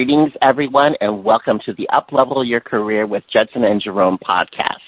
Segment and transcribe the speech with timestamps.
[0.00, 4.80] Greetings, everyone, and welcome to the Uplevel Your Career with Judson and Jerome podcast.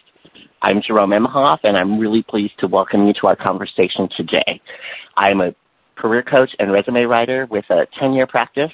[0.62, 4.58] I'm Jerome Emhoff, and I'm really pleased to welcome you to our conversation today.
[5.18, 5.54] I'm a
[5.96, 8.72] career coach and resume writer with a 10 year practice,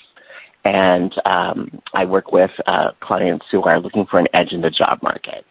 [0.64, 4.70] and um, I work with uh, clients who are looking for an edge in the
[4.70, 5.44] job market.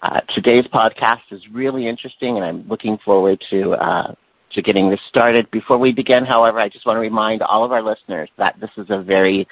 [0.00, 4.14] Uh, today's podcast is really interesting, and I'm looking forward to uh,
[4.54, 5.50] to getting this started.
[5.50, 8.70] Before we begin, however, I just want to remind all of our listeners that this
[8.78, 9.46] is a very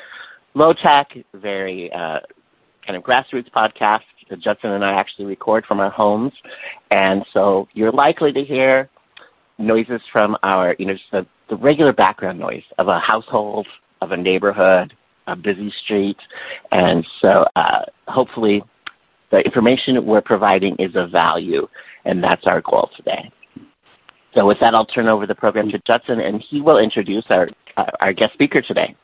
[0.59, 2.19] low tech, very uh,
[2.85, 6.33] kind of grassroots podcast that Judson and I actually record from our homes.
[6.91, 8.91] And so you're likely to hear
[9.59, 13.67] noises from our, you know, just the, the regular background noise of a household,
[14.03, 14.92] of a neighborhood,
[15.29, 16.19] a busy street.
[16.73, 18.62] And so uh, hopefully
[19.31, 21.69] the information we're providing is of value,
[22.05, 23.31] and that's our goal today.
[24.36, 27.48] So with that, I'll turn over the program to Judson, and he will introduce our,
[28.03, 28.95] our guest speaker today.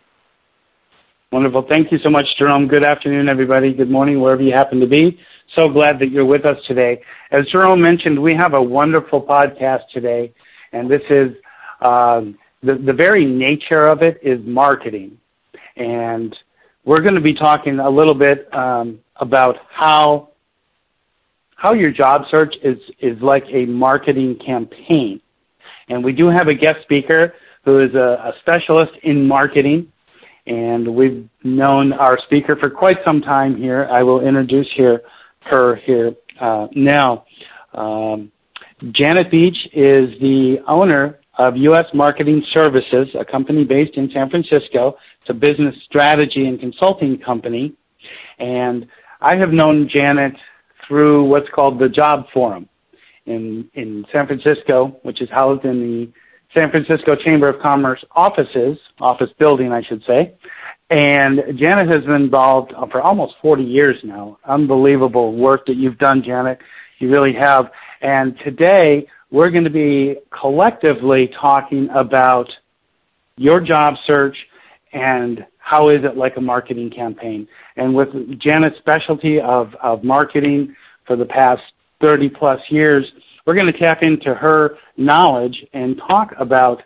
[1.35, 1.67] Wonderful.
[1.69, 2.69] Thank you so much, Jerome.
[2.69, 3.75] Good afternoon, everybody.
[3.75, 5.19] Good morning, wherever you happen to be.
[5.59, 7.03] So glad that you're with us today.
[7.33, 10.33] As Jerome mentioned, we have a wonderful podcast today,
[10.73, 11.33] and this is
[11.81, 15.19] um, the, the very nature of it is marketing.
[15.75, 16.37] And
[16.85, 20.29] we're going to be talking a little bit um, about how
[21.57, 25.21] how your job search is, is like a marketing campaign.
[25.89, 29.91] And we do have a guest speaker who is a, a specialist in marketing
[30.47, 33.89] and we've known our speaker for quite some time here.
[33.91, 35.03] I will introduce here,
[35.41, 37.25] her here uh, now.
[37.73, 38.31] Um,
[38.93, 41.87] Janet Beach is the owner of U.S.
[41.95, 44.97] Marketing Services, a company based in San Francisco.
[45.21, 47.75] It's a business strategy and consulting company.
[48.39, 48.87] And
[49.21, 50.35] I have known Janet
[50.87, 52.69] through what's called the Job Forum
[53.27, 56.13] in, in San Francisco, which is housed in the
[56.55, 60.35] San Francisco Chamber of Commerce offices, office building, I should say.
[60.91, 64.39] And Janet has been involved for almost 40 years now.
[64.45, 66.59] Unbelievable work that you've done, Janet.
[66.99, 67.71] You really have.
[68.01, 72.49] And today, we're going to be collectively talking about
[73.37, 74.37] your job search
[74.93, 77.49] and how is it like a marketing campaign.
[77.77, 80.77] And with Janet's specialty of, of marketing
[81.07, 81.63] for the past
[82.01, 83.05] 30 plus years,
[83.45, 86.83] we're going to tap into her knowledge and talk about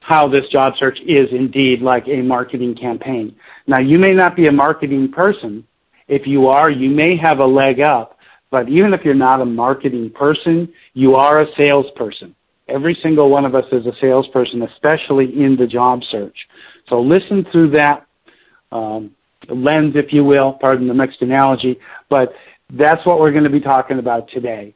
[0.00, 3.34] how this job search is indeed like a marketing campaign.
[3.66, 5.66] Now, you may not be a marketing person.
[6.06, 8.18] If you are, you may have a leg up.
[8.50, 12.34] But even if you're not a marketing person, you are a salesperson.
[12.68, 16.36] Every single one of us is a salesperson, especially in the job search.
[16.88, 18.06] So listen through that
[18.72, 19.14] um,
[19.48, 21.78] lens, if you will, pardon the mixed analogy,
[22.08, 22.32] but
[22.70, 24.74] that's what we're going to be talking about today.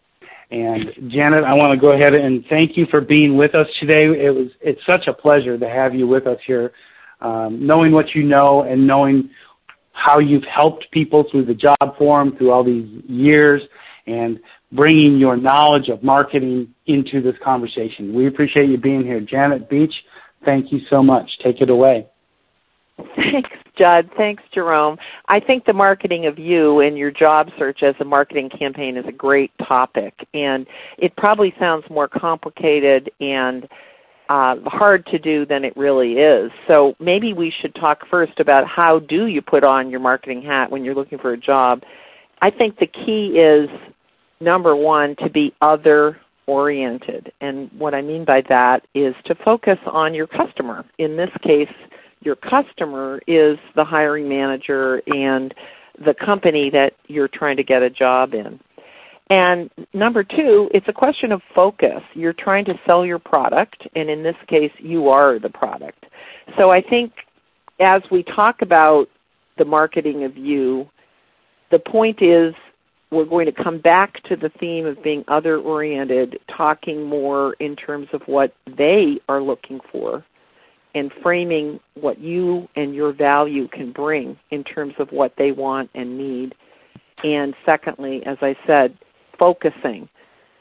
[0.53, 4.05] And Janet, I want to go ahead and thank you for being with us today.
[4.05, 6.73] It was it's such a pleasure to have you with us here,
[7.23, 9.31] um, knowing what you know and knowing
[9.93, 13.63] how you've helped people through the job forum through all these years,
[14.07, 14.39] and
[14.73, 18.13] bringing your knowledge of marketing into this conversation.
[18.13, 19.95] We appreciate you being here, Janet Beach.
[20.45, 21.31] Thank you so much.
[21.43, 22.09] Take it away.
[23.17, 24.11] Thanks, Judd.
[24.17, 24.97] Thanks, Jerome.
[25.29, 29.05] I think the marketing of you and your job search as a marketing campaign is
[29.07, 30.67] a great topic, and
[30.99, 33.69] it probably sounds more complicated and
[34.29, 36.51] uh, hard to do than it really is.
[36.67, 40.71] So maybe we should talk first about how do you put on your marketing hat
[40.71, 41.83] when you're looking for a job.
[42.41, 43.69] I think the key is
[44.41, 49.79] number one to be other oriented, and what I mean by that is to focus
[49.87, 50.85] on your customer.
[50.99, 51.69] In this case
[52.25, 55.55] your customer is the hiring manager and
[56.05, 58.59] the company that you're trying to get a job in.
[59.31, 62.03] And number two, it's a question of focus.
[62.15, 66.05] You're trying to sell your product, and in this case, you are the product.
[66.59, 67.13] So I think
[67.81, 69.07] as we talk about
[69.59, 70.89] the marketing of you,
[71.71, 72.55] the point is
[73.11, 77.77] we're going to come back to the theme of being other oriented, talking more in
[77.77, 80.25] terms of what they are looking for
[80.95, 85.91] and framing what you and your value can bring in terms of what they want
[85.95, 86.55] and need.
[87.25, 88.97] And secondly, as I said,
[89.39, 90.09] focusing.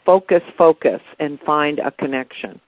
[0.06, 2.60] Focus, focus, and find a connection.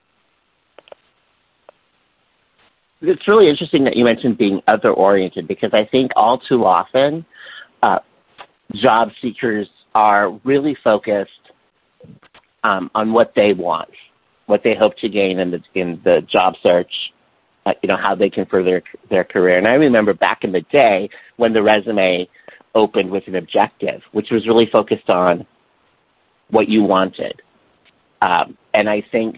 [3.02, 7.26] It's really interesting that you mentioned being other oriented because I think all too often
[7.82, 8.00] uh,
[8.76, 11.32] job seekers are really focused
[12.64, 13.90] um, on what they want,
[14.46, 16.92] what they hope to gain in the in the job search,
[17.66, 19.58] uh, you know how they can further their career.
[19.58, 22.28] And I remember back in the day when the resume
[22.76, 25.46] opened with an objective, which was really focused on
[26.50, 27.42] what you wanted.
[28.22, 29.38] Um, and I think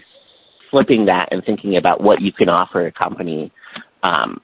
[0.72, 3.51] flipping that and thinking about what you can offer a company
[4.06, 4.42] um,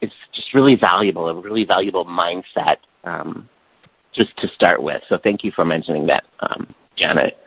[0.00, 3.48] it's just really valuable, a really valuable mindset um,
[4.14, 5.00] just to start with.
[5.08, 7.38] So thank you for mentioning that, um, Janet.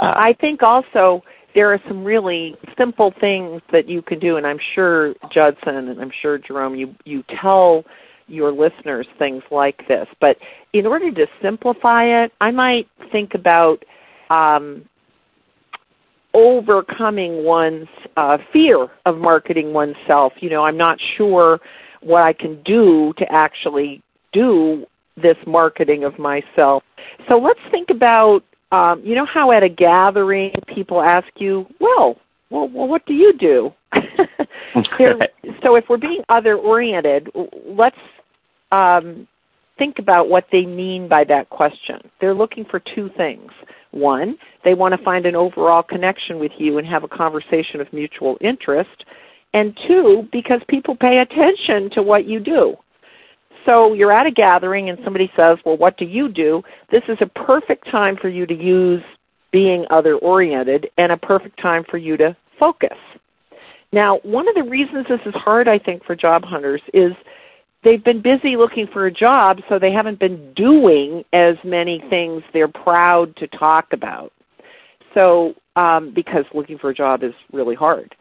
[0.00, 1.22] Uh, I think also
[1.54, 6.00] there are some really simple things that you can do, and I'm sure Judson and
[6.00, 7.84] I'm sure Jerome, you you tell
[8.26, 10.06] your listeners things like this.
[10.20, 10.36] But
[10.72, 13.84] in order to simplify it, I might think about
[14.30, 14.88] um,
[16.32, 20.32] overcoming one's uh, fear of marketing oneself.
[20.40, 21.60] You know, I'm not sure
[22.00, 24.02] what I can do to actually
[24.32, 24.86] do
[25.16, 26.82] this marketing of myself.
[27.28, 28.42] So let's think about
[28.74, 32.16] um, you know how at a gathering people ask you, well,
[32.50, 33.72] well, well what do you do?
[35.62, 37.30] so if we're being other oriented,
[37.66, 37.96] let's
[38.72, 39.28] um,
[39.78, 42.00] think about what they mean by that question.
[42.20, 43.50] They're looking for two things.
[43.92, 47.92] One, they want to find an overall connection with you and have a conversation of
[47.92, 49.04] mutual interest.
[49.52, 52.74] And two, because people pay attention to what you do.
[53.66, 56.62] So you're at a gathering and somebody says, Well, what do you do?
[56.90, 59.02] This is a perfect time for you to use
[59.52, 62.98] being other oriented and a perfect time for you to focus.
[63.92, 67.12] Now, one of the reasons this is hard, I think, for job hunters is
[67.84, 72.42] they've been busy looking for a job, so they haven't been doing as many things
[72.52, 74.32] they're proud to talk about.
[75.16, 78.14] So, um, because looking for a job is really hard.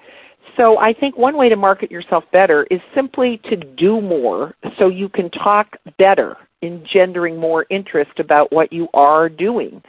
[0.58, 4.90] So I think one way to market yourself better is simply to do more so
[4.90, 9.82] you can talk better, engendering more interest about what you are doing.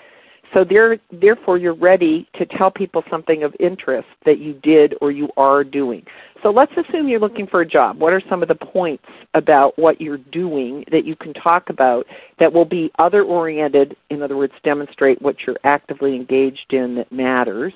[0.54, 5.10] So there, therefore, you're ready to tell people something of interest that you did or
[5.10, 6.04] you are doing.
[6.44, 7.98] So let's assume you're looking for a job.
[7.98, 12.06] What are some of the points about what you're doing that you can talk about
[12.38, 17.10] that will be other oriented, in other words, demonstrate what you're actively engaged in that
[17.10, 17.72] matters,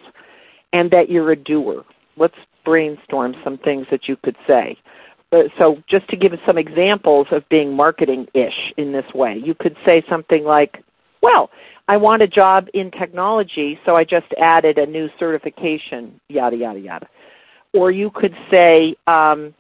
[0.73, 1.85] and that you're a doer?
[2.17, 2.37] Let's
[2.69, 4.77] brainstorm some things that you could say.
[5.59, 9.77] So, just to give some examples of being marketing ish in this way, you could
[9.87, 10.83] say something like,
[11.23, 11.51] Well,
[11.87, 16.79] I want a job in technology, so I just added a new certification, yada, yada,
[16.79, 17.09] yada.
[17.73, 19.55] Or you could say, um,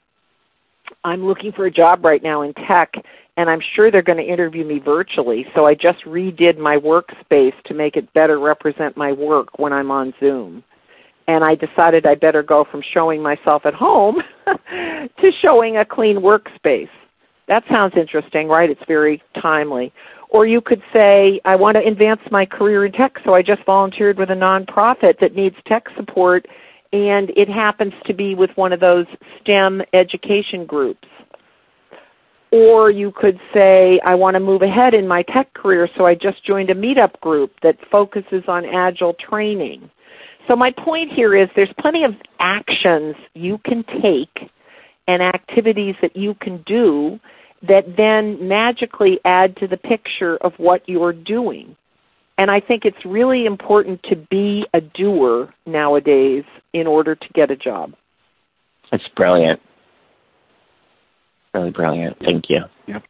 [1.04, 2.92] I'm looking for a job right now in tech,
[3.38, 7.54] and I'm sure they're going to interview me virtually, so I just redid my workspace
[7.66, 10.64] to make it better represent my work when I'm on Zoom
[11.28, 16.16] and I decided I better go from showing myself at home to showing a clean
[16.16, 16.88] workspace.
[17.46, 18.68] That sounds interesting, right?
[18.68, 19.92] It's very timely.
[20.30, 23.64] Or you could say, I want to advance my career in tech, so I just
[23.64, 26.46] volunteered with a nonprofit that needs tech support,
[26.92, 29.06] and it happens to be with one of those
[29.40, 31.08] STEM education groups.
[32.50, 36.14] Or you could say, I want to move ahead in my tech career, so I
[36.14, 39.90] just joined a meetup group that focuses on agile training.
[40.48, 44.50] So my point here is there's plenty of actions you can take
[45.06, 47.20] and activities that you can do
[47.68, 51.76] that then magically add to the picture of what you're doing.
[52.38, 57.50] And I think it's really important to be a doer nowadays in order to get
[57.50, 57.94] a job.
[58.92, 59.60] That's brilliant.
[61.52, 62.16] Really brilliant.
[62.20, 62.60] Thank you.
[62.86, 63.02] Yep.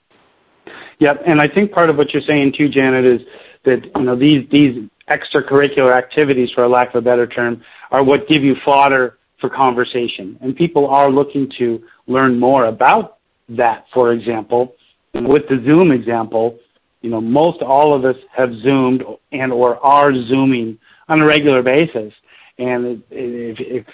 [1.01, 1.23] Yep.
[1.27, 3.21] And I think part of what you're saying too, Janet, is
[3.65, 8.03] that you know these these extracurricular activities, for a lack of a better term, are
[8.03, 10.39] what give you fodder for conversation.
[10.41, 13.19] And people are looking to learn more about
[13.51, 14.75] that, for example.
[15.15, 16.59] And with the Zoom example,
[17.01, 21.63] you know, most all of us have Zoomed and or are Zooming on a regular
[21.63, 22.13] basis.
[22.59, 23.87] And if, if,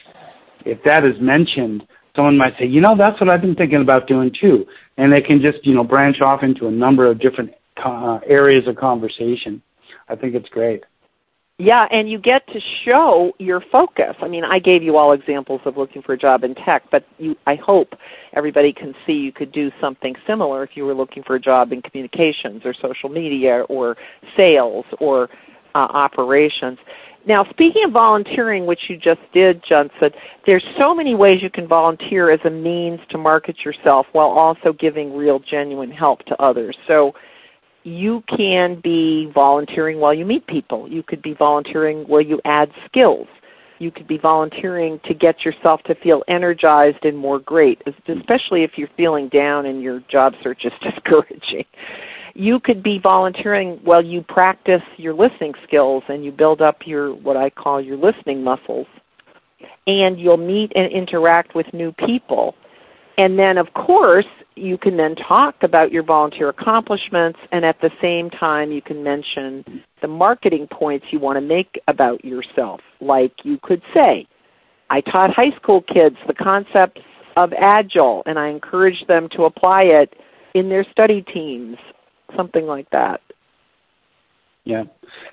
[0.64, 4.06] if that is mentioned, someone might say, you know, that's what I've been thinking about
[4.06, 4.66] doing too.
[4.96, 7.52] And they can just, you know, branch off into a number of different
[7.84, 9.62] uh, areas of conversation.
[10.08, 10.84] I think it's great.
[11.58, 14.16] Yeah, and you get to show your focus.
[14.20, 17.06] I mean, I gave you all examples of looking for a job in tech, but
[17.18, 17.90] you, I hope
[18.36, 21.70] everybody can see you could do something similar if you were looking for a job
[21.70, 23.96] in communications or social media or
[24.36, 25.30] sales or
[25.76, 26.78] uh, operations.
[27.24, 30.10] Now, speaking of volunteering, which you just did, Judson,
[30.48, 34.72] there's so many ways you can volunteer as a means to market yourself while also
[34.72, 36.76] giving real, genuine help to others.
[36.88, 37.14] So
[37.84, 40.88] you can be volunteering while you meet people.
[40.88, 43.28] You could be volunteering while you add skills.
[43.78, 48.72] You could be volunteering to get yourself to feel energized and more great, especially if
[48.76, 51.64] you're feeling down and your job search is discouraging.
[52.34, 57.14] You could be volunteering while you practice your listening skills and you build up your
[57.14, 58.86] what I call your listening muscles.
[59.86, 62.54] And you'll meet and interact with new people.
[63.18, 67.90] And then of course, you can then talk about your volunteer accomplishments and at the
[68.00, 72.80] same time you can mention the marketing points you want to make about yourself.
[73.00, 74.26] Like you could say,
[74.90, 77.00] I taught high school kids the concepts
[77.36, 80.14] of Agile, and I encourage them to apply it
[80.54, 81.76] in their study teams,
[82.36, 83.20] something like that.
[84.64, 84.84] Yeah,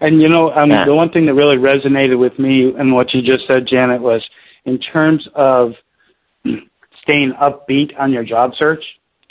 [0.01, 0.83] and you know, um, yeah.
[0.83, 4.21] the one thing that really resonated with me and what you just said, Janet, was
[4.65, 5.73] in terms of
[7.03, 8.83] staying upbeat on your job search.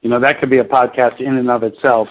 [0.03, 2.09] You know, that could be a podcast in and of itself,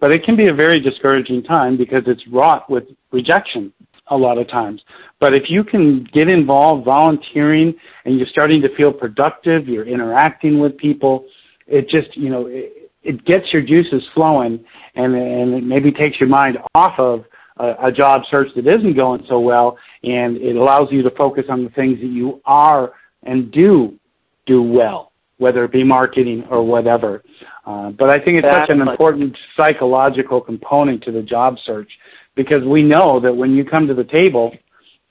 [0.00, 3.72] but it can be a very discouraging time because it's wrought with rejection
[4.08, 4.82] a lot of times.
[5.20, 10.58] But if you can get involved volunteering and you're starting to feel productive, you're interacting
[10.58, 11.26] with people,
[11.66, 16.20] it just, you know, it, it gets your juices flowing and, and it maybe takes
[16.20, 17.24] your mind off of
[17.58, 21.44] a, a job search that isn't going so well and it allows you to focus
[21.48, 22.92] on the things that you are
[23.24, 23.98] and do
[24.46, 25.11] do well,
[25.42, 27.22] whether it be marketing or whatever.
[27.66, 31.90] Uh, but I think it's such an important psychological component to the job search
[32.36, 34.52] because we know that when you come to the table,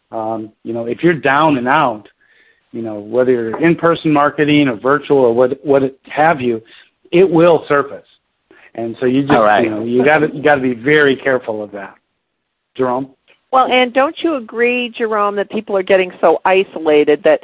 [0.09, 2.07] um, you know, if you're down and out,
[2.71, 6.61] you know, whether you're in-person marketing or virtual or what what have you,
[7.11, 8.07] it will surface.
[8.73, 9.65] And so you just, right.
[9.65, 11.95] you know, you got to you got to be very careful of that.
[12.77, 13.15] Jerome.
[13.51, 17.41] Well, and don't you agree, Jerome, that people are getting so isolated that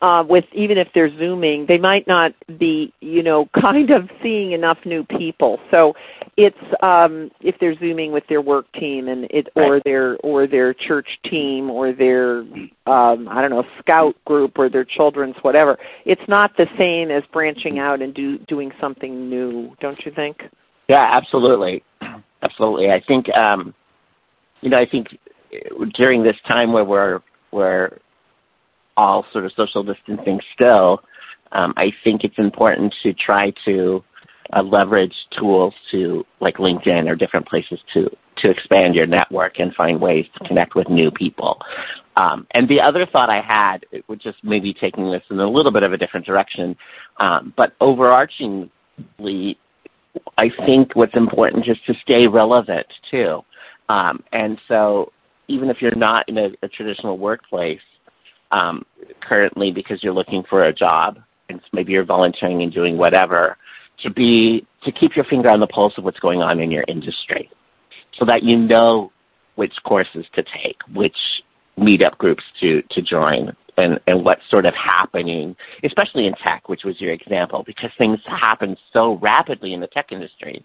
[0.00, 4.52] uh, with even if they're zooming, they might not be, you know, kind of seeing
[4.52, 5.58] enough new people.
[5.74, 5.94] So
[6.36, 10.74] it's um, if they're zooming with their work team and it or their or their
[10.74, 12.42] church team or their
[12.86, 15.76] um, I don't know scout group or their children's whatever.
[16.04, 20.40] It's not the same as branching out and do doing something new, don't you think?
[20.88, 21.82] Yeah, absolutely,
[22.42, 22.90] absolutely.
[22.90, 23.26] I think.
[23.36, 23.74] Um,
[24.62, 25.08] you know, I think
[25.94, 27.98] during this time where we're we're
[28.96, 31.02] all sort of social distancing still,
[31.52, 34.04] um, I think it's important to try to
[34.52, 39.74] uh, leverage tools to like LinkedIn or different places to to expand your network and
[39.74, 41.60] find ways to connect with new people.
[42.16, 45.72] Um, and the other thought I had, which is maybe taking this in a little
[45.72, 46.76] bit of a different direction,
[47.18, 49.56] um, but overarchingly,
[50.36, 53.42] I think what's important is to stay relevant too.
[53.88, 55.12] Um, and so
[55.48, 57.80] even if you're not in a, a traditional workplace
[58.52, 58.84] um,
[59.20, 61.18] currently because you're looking for a job
[61.48, 63.56] and maybe you're volunteering and doing whatever,
[64.02, 66.84] to be to keep your finger on the pulse of what's going on in your
[66.88, 67.50] industry,
[68.18, 69.12] so that you know
[69.54, 71.16] which courses to take, which
[71.78, 76.82] meetup groups to to join, and and what's sort of happening, especially in tech, which
[76.84, 80.64] was your example, because things happen so rapidly in the tech industry.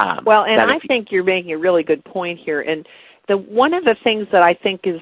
[0.00, 2.86] Um, well, and I think you're making a really good point here, and
[3.28, 5.00] the one of the things that I think is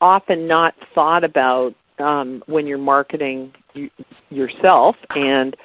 [0.00, 3.90] often not thought about um, when you're marketing y-
[4.30, 5.56] yourself and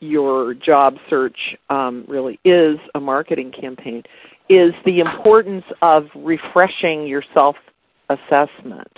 [0.00, 4.02] your job search um, really is a marketing campaign
[4.48, 7.56] is the importance of refreshing your self
[8.08, 8.90] assessment.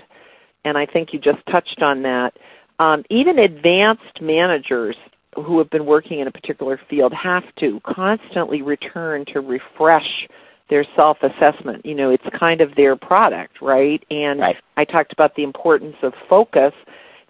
[0.65, 2.35] And I think you just touched on that.
[2.79, 4.97] Um, even advanced managers
[5.35, 10.29] who have been working in a particular field have to constantly return to refresh
[10.71, 11.85] their self assessment.
[11.85, 14.03] You know, it's kind of their product, right?
[14.11, 14.57] And right.
[14.77, 16.73] I talked about the importance of focus.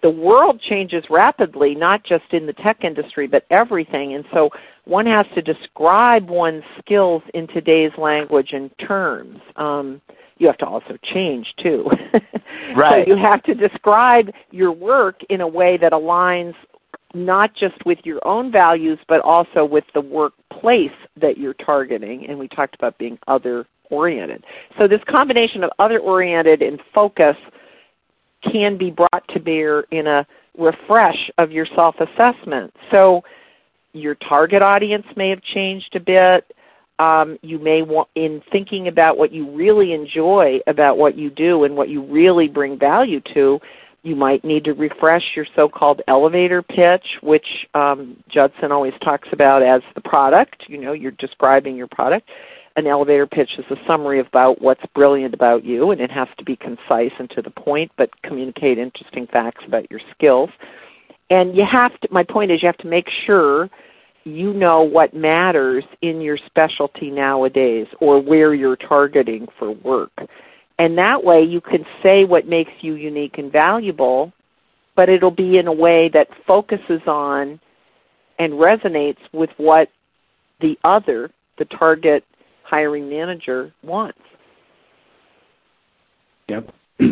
[0.01, 4.15] The world changes rapidly, not just in the tech industry, but everything.
[4.15, 4.49] And so
[4.85, 9.39] one has to describe one's skills in today's language and terms.
[9.57, 10.01] Um,
[10.37, 11.87] you have to also change too.
[12.75, 13.05] right.
[13.05, 16.55] So you have to describe your work in a way that aligns
[17.13, 20.89] not just with your own values, but also with the workplace
[21.19, 22.27] that you're targeting.
[22.27, 24.43] And we talked about being other oriented.
[24.79, 27.35] So, this combination of other oriented and focus
[28.51, 30.25] can be brought to bear in a
[30.57, 32.73] refresh of your self assessment.
[32.91, 33.23] So,
[33.93, 36.53] your target audience may have changed a bit.
[36.99, 41.63] Um, you may want, in thinking about what you really enjoy about what you do
[41.63, 43.59] and what you really bring value to,
[44.03, 49.61] you might need to refresh your so-called elevator pitch, which um, Judson always talks about
[49.61, 50.63] as the product.
[50.67, 52.27] You know, you're describing your product.
[52.77, 56.43] An elevator pitch is a summary about what's brilliant about you, and it has to
[56.43, 60.49] be concise and to the point, but communicate interesting facts about your skills.
[61.29, 62.07] And you have to.
[62.11, 63.69] My point is, you have to make sure
[64.23, 70.11] you know what matters in your specialty nowadays, or where you're targeting for work
[70.79, 74.31] and that way you can say what makes you unique and valuable,
[74.95, 77.59] but it'll be in a way that focuses on
[78.39, 79.89] and resonates with what
[80.59, 82.23] the other, the target
[82.63, 84.19] hiring manager, wants.
[86.49, 86.73] Yep.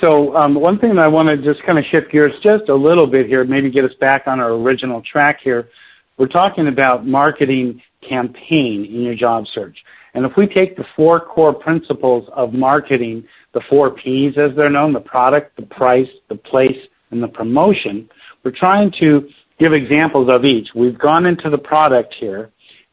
[0.00, 3.06] So um, one thing I want to just kind of shift gears just a little
[3.06, 5.70] bit here, maybe get us back on our original track here.
[6.18, 9.76] We're talking about marketing campaign in your job search.
[10.18, 13.22] And if we take the four core principles of marketing,
[13.54, 16.76] the four P's as they're known, the product, the price, the place,
[17.12, 18.10] and the promotion,
[18.42, 19.28] we're trying to
[19.60, 20.70] give examples of each.
[20.74, 22.50] We've gone into the product here.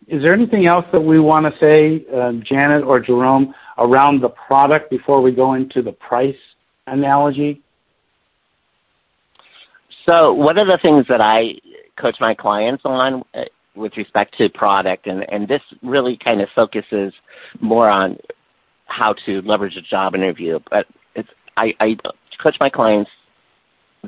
[0.08, 4.30] Is there anything else that we want to say, uh, Janet or Jerome, around the
[4.30, 6.38] product before we go into the price
[6.86, 7.64] analogy?
[10.08, 11.56] So, one of the things that I
[12.00, 16.50] coach my clients on uh, with respect to product, and, and this really kind of
[16.56, 17.14] focuses
[17.60, 18.18] more on
[18.86, 21.98] how to leverage a job interview, but it's, I, I
[22.42, 23.10] coach my clients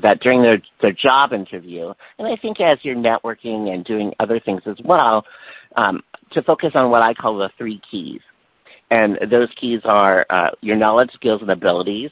[0.01, 4.39] that during their, their job interview, and I think as you're networking and doing other
[4.39, 5.25] things as well,
[5.75, 8.21] um, to focus on what I call the three keys.
[8.91, 12.11] And those keys are uh, your knowledge, skills, and abilities,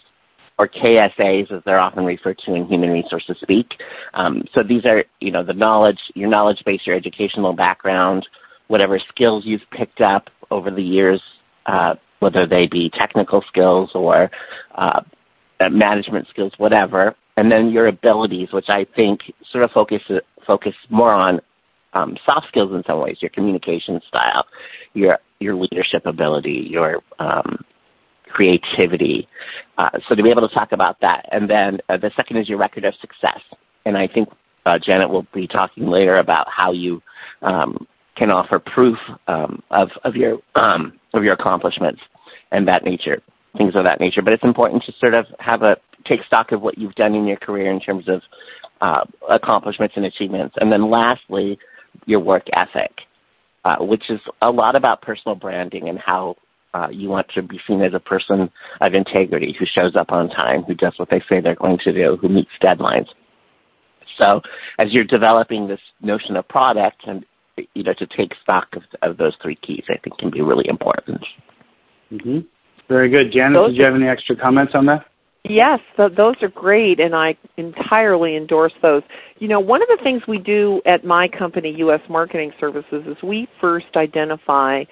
[0.58, 3.68] or KSAs as they're often referred to in human resources speak.
[4.14, 8.26] Um, so these are, you know, the knowledge, your knowledge base, your educational background,
[8.68, 11.22] whatever skills you've picked up over the years,
[11.66, 14.30] uh, whether they be technical skills or
[14.76, 15.02] uh,
[15.70, 19.20] management skills, whatever, and then your abilities, which I think
[19.52, 20.02] sort of focus
[20.48, 21.42] focus more on
[21.94, 24.46] um, soft skills in some ways, your communication style,
[24.94, 27.64] your your leadership ability, your um,
[28.36, 29.28] creativity.
[29.78, 32.50] Uh, so to be able to talk about that, and then uh, the second is
[32.50, 33.42] your record of success,
[33.86, 34.28] and I think
[34.66, 37.02] uh, Janet will be talking later about how you
[37.42, 37.88] um,
[38.18, 42.02] can offer proof um, of of your um, of your accomplishments
[42.52, 43.22] and that nature,
[43.58, 44.22] things of that nature.
[44.22, 45.78] But it's important to sort of have a
[46.08, 48.22] take stock of what you've done in your career in terms of
[48.82, 50.56] uh, accomplishments and achievements.
[50.60, 51.58] And then lastly,
[52.06, 52.92] your work ethic,
[53.64, 56.36] uh, which is a lot about personal branding and how
[56.76, 58.52] uh, you want to be seen as a person
[58.82, 61.94] of integrity who shows up on time, who does what they say they're going to
[61.94, 63.08] do, who meets deadlines.
[64.22, 64.42] So
[64.78, 67.26] as you're developing this notion of product and
[67.74, 70.68] you know to take stock of, of those three keys, I think can be really
[70.68, 71.22] important.
[72.12, 72.40] Mm-hmm.
[72.90, 73.56] Very good, Janet.
[73.56, 75.06] Those did you have any extra comments on that?
[75.48, 79.04] Yes, th- those are great, and I entirely endorse those.
[79.40, 82.02] You know, one of the things we do at my company, U.S.
[82.10, 84.84] Marketing Services, is we first identify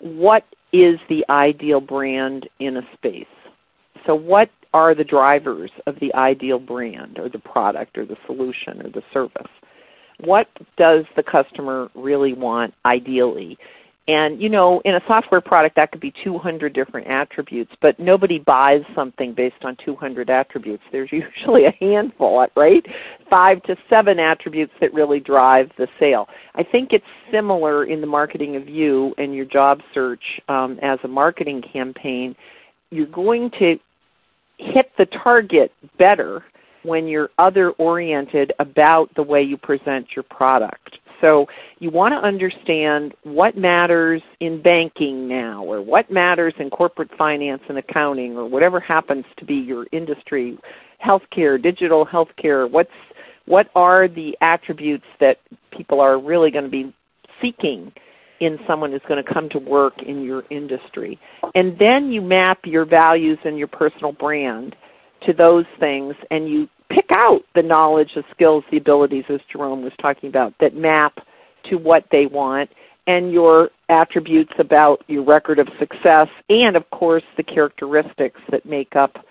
[0.00, 3.26] what is the ideal brand in a space.
[4.06, 8.80] So, what are the drivers of the ideal brand, or the product, or the solution,
[8.80, 9.50] or the service?
[10.20, 13.58] What does the customer really want ideally?
[14.08, 18.40] And you know, in a software product, that could be 200 different attributes, but nobody
[18.40, 20.82] buys something based on 200 attributes.
[20.90, 22.84] There's usually a handful, right?
[23.30, 26.28] Five to seven attributes that really drive the sale.
[26.54, 30.98] I think it's similar in the marketing of you and your job search um, as
[31.04, 32.34] a marketing campaign.
[32.90, 33.76] You're going to
[34.58, 36.44] hit the target better
[36.82, 40.98] when you're other oriented about the way you present your product.
[41.22, 41.46] So
[41.78, 47.62] you want to understand what matters in banking now, or what matters in corporate finance
[47.68, 50.58] and accounting, or whatever happens to be your industry,
[51.04, 52.70] healthcare, digital healthcare.
[52.70, 52.90] What's
[53.46, 55.38] what are the attributes that
[55.76, 56.94] people are really going to be
[57.40, 57.92] seeking
[58.40, 61.18] in someone who's going to come to work in your industry?
[61.54, 64.76] And then you map your values and your personal brand
[65.26, 69.82] to those things, and you pick out the knowledge, the skills, the abilities, as Jerome
[69.82, 71.18] was talking about, that map
[71.70, 72.70] to what they want,
[73.06, 78.94] and your attributes about your record of success, and of course the characteristics that make
[78.96, 79.24] up.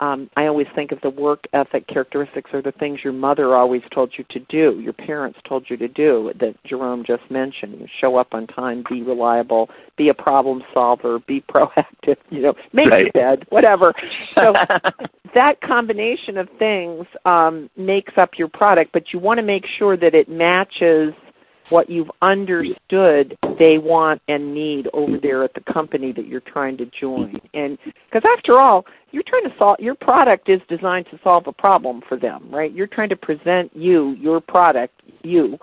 [0.00, 3.82] Um, I always think of the work ethic characteristics are the things your mother always
[3.94, 7.86] told you to do, your parents told you to do, that Jerome just mentioned.
[8.00, 12.88] Show up on time, be reliable, be a problem solver, be proactive, you know, make
[12.88, 13.02] right.
[13.02, 13.92] your bed, whatever.
[14.38, 14.54] So
[15.34, 19.96] that combination of things um, makes up your product, but you want to make sure
[19.96, 21.12] that it matches–
[21.70, 26.76] what you've understood they want and need over there at the company that you're trying
[26.76, 27.40] to join.
[27.54, 31.52] And because after all, you're trying to solve your product is designed to solve a
[31.52, 32.72] problem for them, right?
[32.72, 35.58] You're trying to present you, your product, you,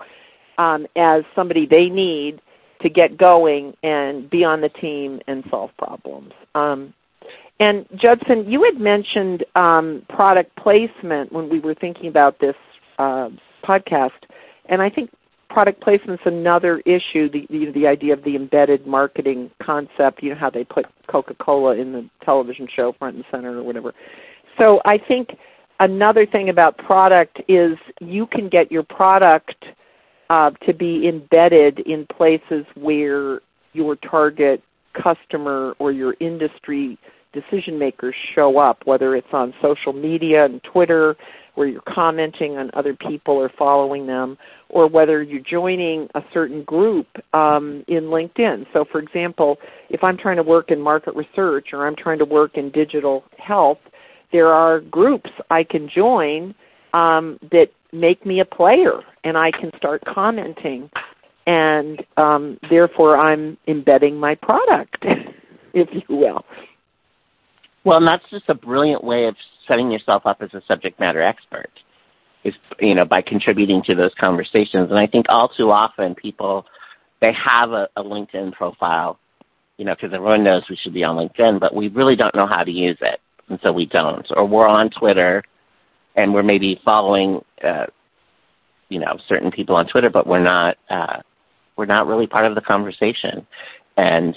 [0.58, 2.40] um, as somebody they need
[2.82, 6.32] to get going and be on the team and solve problems.
[6.54, 6.94] Um,
[7.60, 12.54] and Judson, you had mentioned um, product placement when we were thinking about this
[12.98, 13.30] uh,
[13.64, 14.10] podcast,
[14.66, 15.10] and I think
[15.48, 17.28] product placement is another issue.
[17.30, 20.22] The, the the idea of the embedded marketing concept.
[20.22, 23.62] You know how they put Coca Cola in the television show front and center or
[23.62, 23.94] whatever.
[24.58, 25.30] So I think
[25.80, 29.64] another thing about product is you can get your product
[30.30, 33.40] uh, to be embedded in places where
[33.72, 36.98] your target customer or your industry
[37.32, 41.16] decision makers show up, whether it's on social media and Twitter,
[41.58, 46.62] where you're commenting on other people or following them, or whether you're joining a certain
[46.62, 48.64] group um, in LinkedIn.
[48.72, 49.58] So, for example,
[49.90, 53.24] if I'm trying to work in market research or I'm trying to work in digital
[53.38, 53.78] health,
[54.30, 56.54] there are groups I can join
[56.94, 60.88] um, that make me a player and I can start commenting
[61.48, 65.02] and um, therefore I'm embedding my product,
[65.74, 66.44] if you will.
[67.88, 69.34] Well, and that's just a brilliant way of
[69.66, 71.70] setting yourself up as a subject matter expert.
[72.44, 76.66] Is you know by contributing to those conversations, and I think all too often people
[77.22, 79.18] they have a, a LinkedIn profile,
[79.78, 82.46] you know, because everyone knows we should be on LinkedIn, but we really don't know
[82.46, 84.26] how to use it, and so we don't.
[84.36, 85.42] Or we're on Twitter,
[86.14, 87.86] and we're maybe following, uh,
[88.90, 90.76] you know, certain people on Twitter, but we're not.
[90.90, 91.22] Uh,
[91.78, 93.46] we're not really part of the conversation.
[93.96, 94.36] And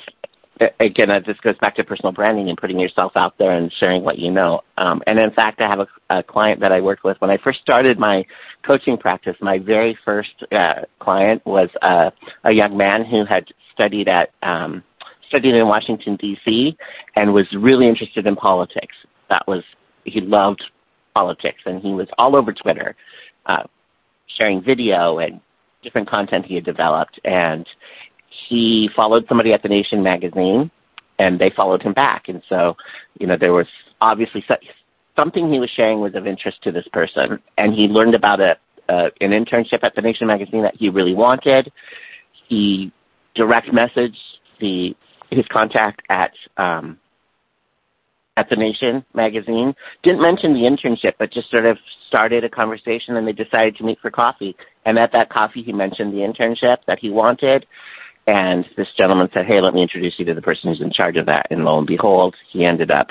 [0.79, 4.17] again, this goes back to personal branding and putting yourself out there and sharing what
[4.17, 4.61] you know.
[4.77, 7.37] Um, and in fact, I have a, a client that I worked with when I
[7.43, 8.25] first started my
[8.65, 9.35] coaching practice.
[9.41, 12.11] My very first uh, client was uh,
[12.43, 14.83] a young man who had studied at um,
[15.27, 16.77] studied in Washington D.C.
[17.15, 18.95] and was really interested in politics.
[19.29, 19.63] That was
[20.03, 20.63] he loved
[21.15, 22.95] politics, and he was all over Twitter,
[23.45, 23.63] uh,
[24.37, 25.39] sharing video and
[25.83, 27.65] different content he had developed, and
[28.49, 30.71] he followed somebody at the Nation magazine,
[31.19, 32.29] and they followed him back.
[32.29, 32.75] And so,
[33.19, 33.67] you know, there was
[33.99, 34.43] obviously
[35.17, 38.55] something he was sharing was of interest to this person, and he learned about a,
[38.89, 41.71] uh, an internship at the Nation magazine that he really wanted.
[42.47, 42.91] He
[43.35, 44.15] direct messaged
[44.59, 44.95] the
[45.29, 46.97] his contact at um,
[48.37, 49.73] at the Nation magazine.
[50.03, 53.83] Didn't mention the internship, but just sort of started a conversation, and they decided to
[53.83, 54.55] meet for coffee.
[54.85, 57.65] And at that coffee, he mentioned the internship that he wanted.
[58.33, 61.17] And this gentleman said, "Hey, let me introduce you to the person who's in charge
[61.17, 63.07] of that." And lo and behold, he ended up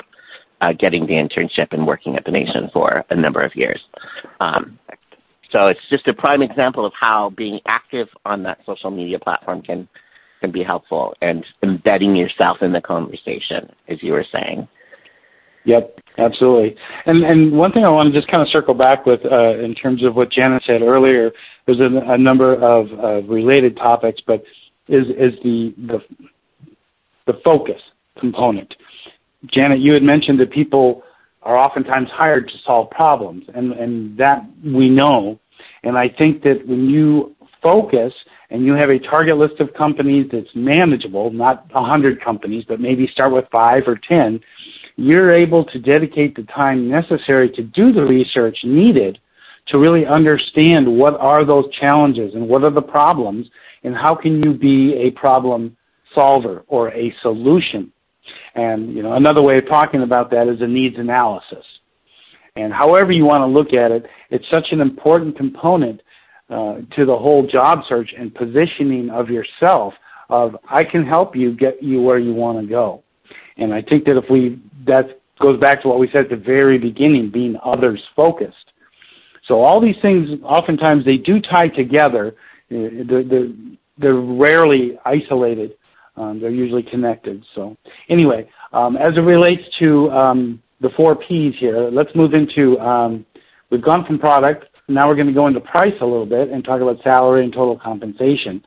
[0.61, 3.81] uh, getting the internship and working at the Nation for a number of years.
[4.39, 4.79] Um,
[5.53, 9.61] so it's just a prime example of how being active on that social media platform
[9.61, 9.87] can
[10.39, 14.67] can be helpful and embedding yourself in the conversation, as you were saying.
[15.65, 16.75] Yep, absolutely.
[17.05, 19.75] And and one thing I want to just kind of circle back with uh, in
[19.75, 21.31] terms of what Janet said earlier.
[21.67, 24.43] There's a, a number of uh, related topics, but
[24.87, 25.99] is is the the
[27.27, 27.81] the focus
[28.19, 28.73] component.
[29.47, 31.03] Janet, you had mentioned that people
[31.43, 35.39] are oftentimes hired to solve problems, and and that we know.
[35.83, 38.13] And I think that when you focus
[38.49, 42.79] and you have a target list of companies that's manageable, not a hundred companies, but
[42.79, 44.39] maybe start with five or ten
[44.95, 49.17] you're able to dedicate the time necessary to do the research needed
[49.67, 53.47] to really understand what are those challenges and what are the problems
[53.83, 55.75] and how can you be a problem
[56.13, 57.91] solver or a solution.
[58.55, 61.65] And you know, another way of talking about that is a needs analysis.
[62.55, 66.01] And however you want to look at it, it's such an important component
[66.49, 69.93] uh, to the whole job search and positioning of yourself
[70.29, 73.03] of I can help you get you where you want to go.
[73.57, 76.35] And I think that if we, that goes back to what we said at the
[76.35, 78.71] very beginning, being others focused.
[79.47, 82.35] So all these things, oftentimes they do tie together.
[82.71, 83.49] Uh, they're,
[83.97, 85.73] they're, rarely isolated.
[86.15, 87.43] Um, they're usually connected.
[87.55, 87.77] So
[88.09, 93.25] anyway, um, as it relates to um, the four P's here, let's move into, um,
[93.69, 96.63] we've gone from product, now we're going to go into price a little bit and
[96.63, 98.63] talk about salary and total compensation.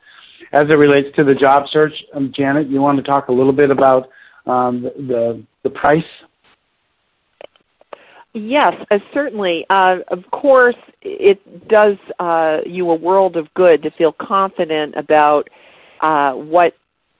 [0.53, 3.53] As it relates to the job search, um, Janet, you want to talk a little
[3.53, 4.09] bit about
[4.45, 6.03] um, the the price?
[8.35, 9.65] Yes, uh, certainly.
[9.69, 15.49] Uh, of course, it does uh, you a world of good to feel confident about
[16.01, 16.73] uh, what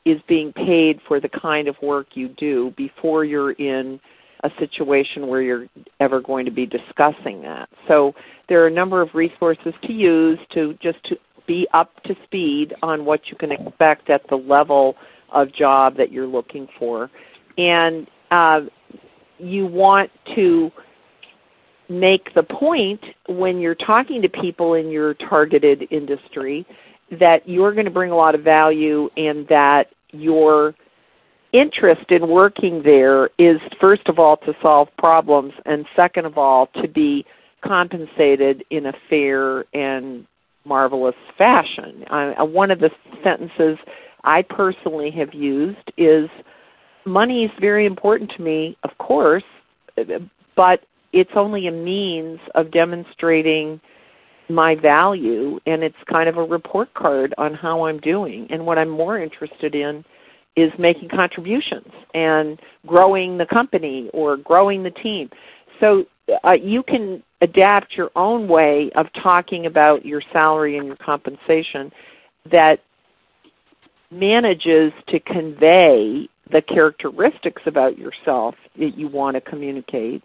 [0.03, 3.97] is being paid for the kind of work you do before you're in
[4.43, 5.67] a situation where you're
[6.01, 7.69] ever going to be discussing that.
[7.87, 8.13] So
[8.49, 11.15] there are a number of resources to use to just to
[11.47, 14.97] be up to speed on what you can expect at the level
[15.31, 17.09] of job that you're looking for.
[17.57, 18.61] And uh,
[19.39, 20.71] you want to
[21.89, 26.65] make the point when you're talking to people in your targeted industry
[27.19, 30.73] that you're going to bring a lot of value and that your
[31.53, 36.67] interest in working there is first of all to solve problems and second of all
[36.81, 37.25] to be
[37.63, 40.25] compensated in a fair and
[40.65, 42.03] marvelous fashion.
[42.09, 42.89] One of the
[43.23, 43.77] sentences
[44.23, 46.29] I personally have used is
[47.05, 49.43] money is very important to me, of course,
[50.55, 50.81] but
[51.15, 53.79] it's only a means of demonstrating
[54.49, 58.45] my value and it's kind of a report card on how I'm doing.
[58.51, 60.03] And what I'm more interested in
[60.57, 65.29] is making contributions and growing the company or growing the team.
[65.79, 66.03] So
[66.43, 71.91] uh, you can adapt your own way of talking about your salary and your compensation
[72.51, 72.81] that
[74.11, 80.21] manages to convey the characteristics about yourself that you want to communicate,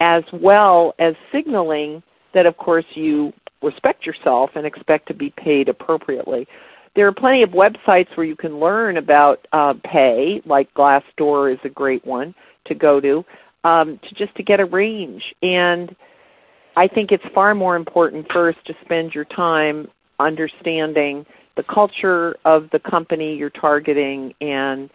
[0.00, 2.02] as well as signaling
[2.34, 3.32] that, of course, you
[3.62, 6.46] respect yourself and expect to be paid appropriately.
[6.94, 11.58] There are plenty of websites where you can learn about uh, pay, like Glassdoor is
[11.64, 12.34] a great one
[12.66, 13.24] to go to,
[13.64, 15.22] um, to just to get a range.
[15.42, 15.94] And
[16.76, 19.88] I think it's far more important first to spend your time
[20.20, 24.90] understanding the culture of the company you're targeting and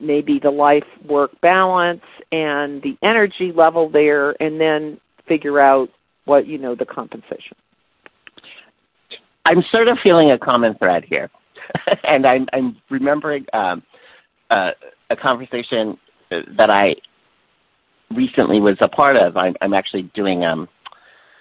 [0.00, 5.88] maybe the life work balance and the energy level there and then figure out
[6.24, 7.56] what you know the compensation.
[9.44, 11.30] I'm sort of feeling a common thread here.
[12.04, 13.82] And i'm i'm remembering um,
[14.50, 14.70] uh,
[15.10, 15.98] a conversation
[16.30, 16.94] that i
[18.14, 19.36] recently was a part of.
[19.36, 20.68] I'm i'm actually doing um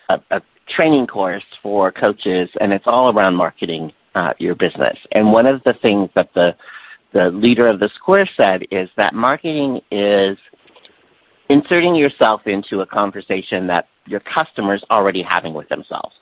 [0.10, 0.42] a, a
[0.76, 4.98] training course for coaches and it's all around marketing uh, your business.
[5.12, 6.56] And one of the things that the
[7.14, 10.38] the leader of the square said is that marketing is
[11.50, 16.14] inserting yourself into a conversation that your customers already having with themselves.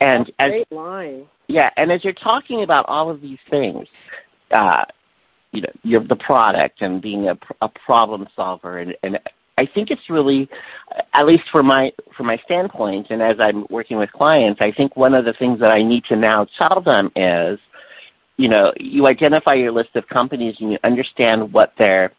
[0.00, 1.26] And That's as great line.
[1.48, 3.86] Yeah, and as you're talking about all of these things,
[4.56, 4.84] uh,
[5.52, 9.18] you know, you're the product and being a, a problem solver, and, and
[9.56, 10.48] I think it's really,
[11.12, 14.96] at least for my for my standpoint, and as I'm working with clients, I think
[14.96, 17.58] one of the things that I need to now tell them is
[18.36, 22.12] you know, you identify your list of companies and you understand what they're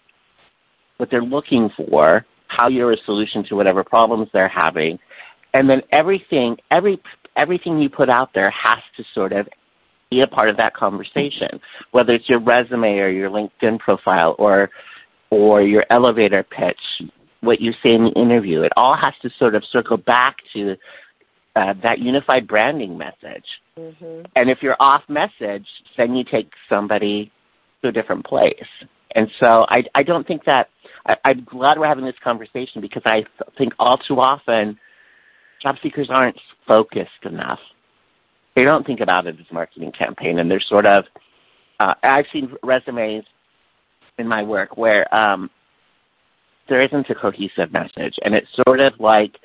[0.97, 4.97] what they're looking for, how you're a solution to whatever problems they're having,
[5.53, 7.01] and then everything every
[7.35, 9.47] everything you put out there has to sort of
[10.09, 11.59] be a part of that conversation,
[11.91, 14.69] whether it's your resume or your LinkedIn profile or
[15.31, 17.09] or your elevator pitch,
[17.41, 18.61] what you say in the interview.
[18.61, 20.77] It all has to sort of circle back to
[21.55, 23.45] uh, that unified branding message.
[23.79, 24.23] Mm-hmm.
[24.35, 27.31] And if you're off message, then you take somebody
[27.81, 28.53] to a different place.
[29.15, 30.69] And so I, I don't think that,
[31.05, 33.23] I, I'm glad we're having this conversation because I
[33.57, 34.77] think all too often
[35.61, 37.59] job seekers aren't focused enough.
[38.55, 41.05] They don't think about it as a marketing campaign and they're sort of,
[41.79, 43.23] uh, I've seen resumes
[44.17, 45.49] in my work where um,
[46.67, 49.35] there isn't a cohesive message and it's sort of like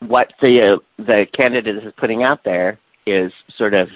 [0.00, 3.88] what the uh, the candidate is putting out there is sort of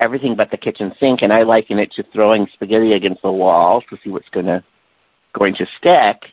[0.00, 3.82] everything but the kitchen sink, and I liken it to throwing spaghetti against the wall
[3.88, 4.62] to see what's going to
[5.38, 6.32] going to stick.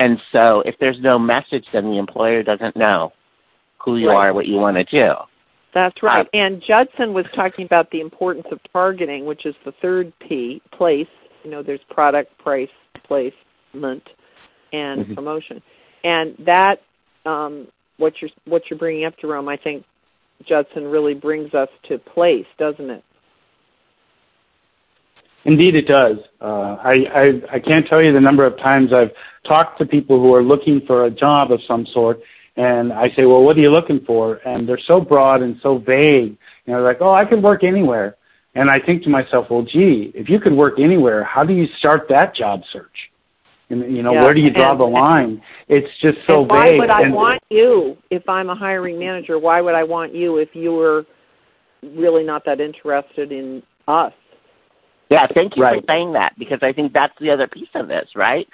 [0.00, 3.12] And so, if there's no message, then the employer doesn't know
[3.78, 4.28] who you right.
[4.28, 5.12] are, what you want to do.
[5.74, 6.26] That's right.
[6.26, 10.60] Uh, and Judson was talking about the importance of targeting, which is the third P,
[10.72, 11.06] place.
[11.44, 12.68] You know, there's product, price,
[13.06, 14.02] placement,
[14.72, 15.14] and mm-hmm.
[15.14, 15.62] promotion.
[16.04, 16.82] And that
[17.24, 17.68] um,
[18.02, 19.84] what you're what you're bringing up, Jerome, I think
[20.46, 23.04] Judson really brings us to place, doesn't it?
[25.44, 26.18] Indeed, it does.
[26.40, 29.12] Uh, I, I I can't tell you the number of times I've
[29.48, 32.20] talked to people who are looking for a job of some sort,
[32.56, 35.78] and I say, "Well, what are you looking for?" And they're so broad and so
[35.78, 36.36] vague.
[36.66, 38.16] You know, like, "Oh, I could work anywhere."
[38.54, 41.66] And I think to myself, "Well, gee, if you could work anywhere, how do you
[41.78, 43.11] start that job search?"
[43.72, 44.22] And, you know, yeah.
[44.22, 45.42] where do you draw and, the line?
[45.68, 46.74] It's just so why vague.
[46.74, 49.38] Why would I and, want you if I'm a hiring manager?
[49.38, 51.04] Why would I want you if you were
[51.82, 54.12] really not that interested in us?
[55.10, 55.80] Yeah, thank you right.
[55.80, 58.46] for saying that because I think that's the other piece of this, right?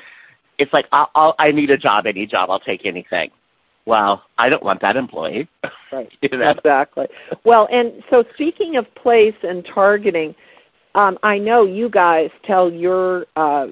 [0.58, 3.30] It's like I'll, I'll, I need a job, any job, I'll take anything.
[3.86, 5.48] Well, I don't want that employee.
[5.90, 6.10] Right.
[6.20, 6.50] you know?
[6.50, 7.06] Exactly.
[7.44, 10.34] Well, and so speaking of place and targeting,
[10.94, 13.68] um, I know you guys tell your uh,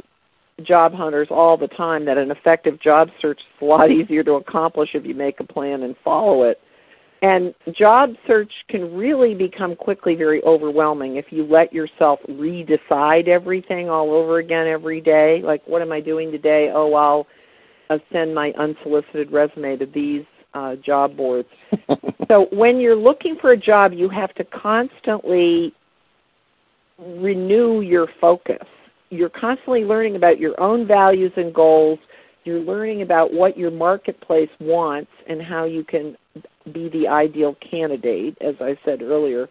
[0.64, 4.32] job hunters all the time that an effective job search is a lot easier to
[4.32, 6.60] accomplish if you make a plan and follow it.
[7.22, 13.88] And job search can really become quickly very overwhelming if you let yourself redecide everything
[13.88, 15.40] all over again every day.
[15.42, 16.70] Like, what am I doing today?
[16.74, 17.26] Oh, I'll,
[17.88, 21.48] I'll send my unsolicited resume to these uh, job boards.
[22.28, 25.72] so, when you're looking for a job, you have to constantly
[26.98, 28.66] renew your focus
[29.10, 31.98] you're constantly learning about your own values and goals.
[32.44, 36.16] You're learning about what your marketplace wants and how you can
[36.72, 39.48] be the ideal candidate, as I said earlier.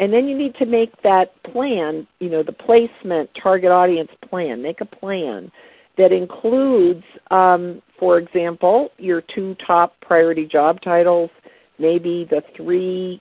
[0.00, 4.62] And then you need to make that plan, you know, the placement target audience plan.
[4.62, 5.52] Make a plan
[5.98, 11.30] that includes, um, for example, your two top priority job titles,
[11.78, 13.20] maybe the three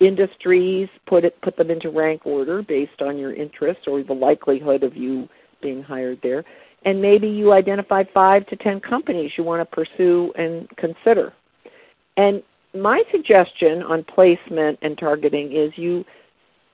[0.00, 4.82] industries, put it put them into rank order based on your interest or the likelihood
[4.82, 5.28] of you
[5.60, 6.44] being hired there.
[6.84, 11.32] And maybe you identify five to ten companies you want to pursue and consider.
[12.16, 12.42] And
[12.74, 16.04] my suggestion on placement and targeting is you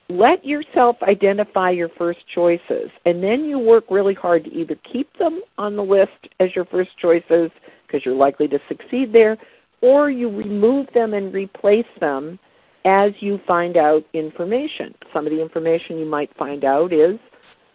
[0.09, 5.11] let yourself identify your first choices and then you work really hard to either keep
[5.17, 7.49] them on the list as your first choices
[7.87, 9.35] because you're likely to succeed there
[9.81, 12.37] or you remove them and replace them
[12.85, 14.93] as you find out information.
[15.11, 17.19] Some of the information you might find out is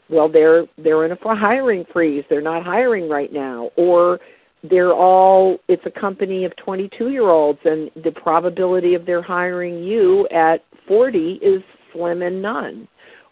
[0.09, 3.71] well they're they're in a hiring freeze, they're not hiring right now.
[3.77, 4.21] Or
[4.63, 9.83] they're all it's a company of 22 year olds and the probability of their hiring
[9.83, 12.87] you at 40 is slim and none.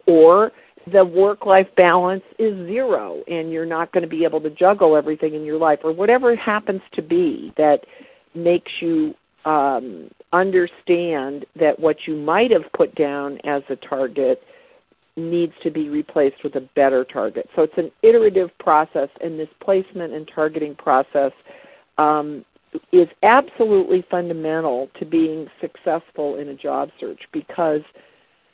[0.07, 0.53] Or
[0.93, 4.97] the work life balance is zero and you're not going to be able to juggle
[4.97, 7.81] everything in your life or whatever it happens to be that
[8.35, 9.15] makes you
[9.45, 14.43] um, understand that what you might have put down as a target
[15.17, 17.49] needs to be replaced with a better target.
[17.57, 21.33] So it's an iterative process, and this placement and targeting process
[21.99, 22.45] um,
[22.93, 27.81] is absolutely fundamental to being successful in a job search because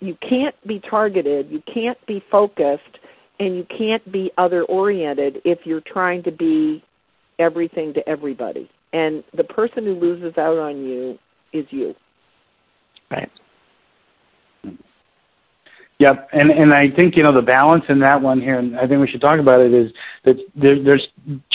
[0.00, 2.98] you can't be targeted, you can't be focused,
[3.40, 6.82] and you can't be other oriented if you're trying to be
[7.38, 8.70] everything to everybody.
[8.92, 11.18] And the person who loses out on you
[11.55, 11.95] is you.
[13.11, 13.31] Right.
[16.01, 18.87] Yep, and and I think you know the balance in that one here, and I
[18.87, 19.73] think we should talk about it.
[19.73, 19.93] Is
[20.25, 21.07] that there, there's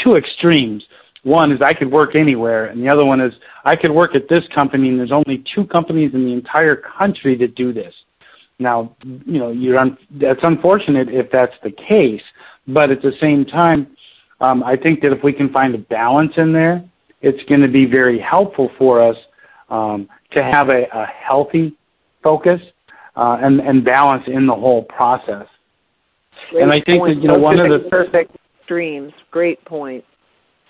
[0.01, 0.83] two extremes.
[1.23, 3.33] One is I could work anywhere, and the other one is
[3.65, 7.35] I could work at this company, and there's only two companies in the entire country
[7.37, 7.93] that do this.
[8.59, 12.21] Now, you know, you're un- that's unfortunate if that's the case,
[12.67, 13.87] but at the same time,
[14.39, 16.83] um, I think that if we can find a balance in there,
[17.21, 19.17] it's going to be very helpful for us
[19.69, 21.75] um, to have a, a healthy
[22.23, 22.59] focus
[23.15, 25.45] uh, and, and balance in the whole process.
[26.51, 27.15] Great and I think point.
[27.15, 28.35] that you know Those one of the perfect
[28.67, 29.13] dreams.
[29.31, 30.03] Great point.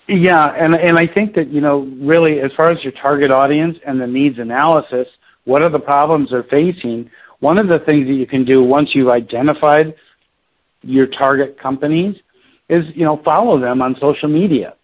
[0.08, 3.76] Yeah, and and I think that you know really as far as your target audience
[3.86, 5.06] and the needs analysis,
[5.44, 7.10] what are the problems they're facing?
[7.38, 9.94] One of the things that you can do once you've identified
[10.82, 12.16] your target companies
[12.68, 14.74] is you know follow them on social media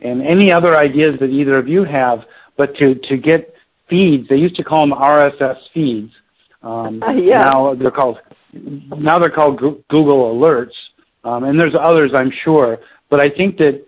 [0.00, 2.20] and any other ideas that either of you have,
[2.56, 3.54] but to to get
[3.88, 4.28] feeds.
[4.28, 6.12] They used to call them RSS feeds.
[6.62, 7.38] Um, uh, yeah.
[7.38, 8.18] Now they're called
[8.52, 10.76] now they're called Google Alerts,
[11.24, 12.78] um, and there's others I'm sure.
[13.10, 13.84] But I think that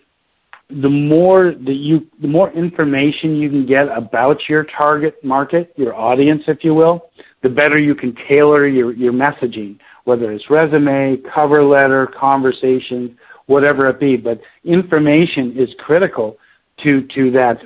[0.70, 5.94] the more that you, the more information you can get about your target market, your
[5.94, 7.10] audience, if you will,
[7.42, 13.86] the better you can tailor your, your messaging, whether it's resume, cover letter, conversation, whatever
[13.86, 14.16] it be.
[14.16, 16.36] But information is critical
[16.84, 17.58] to to that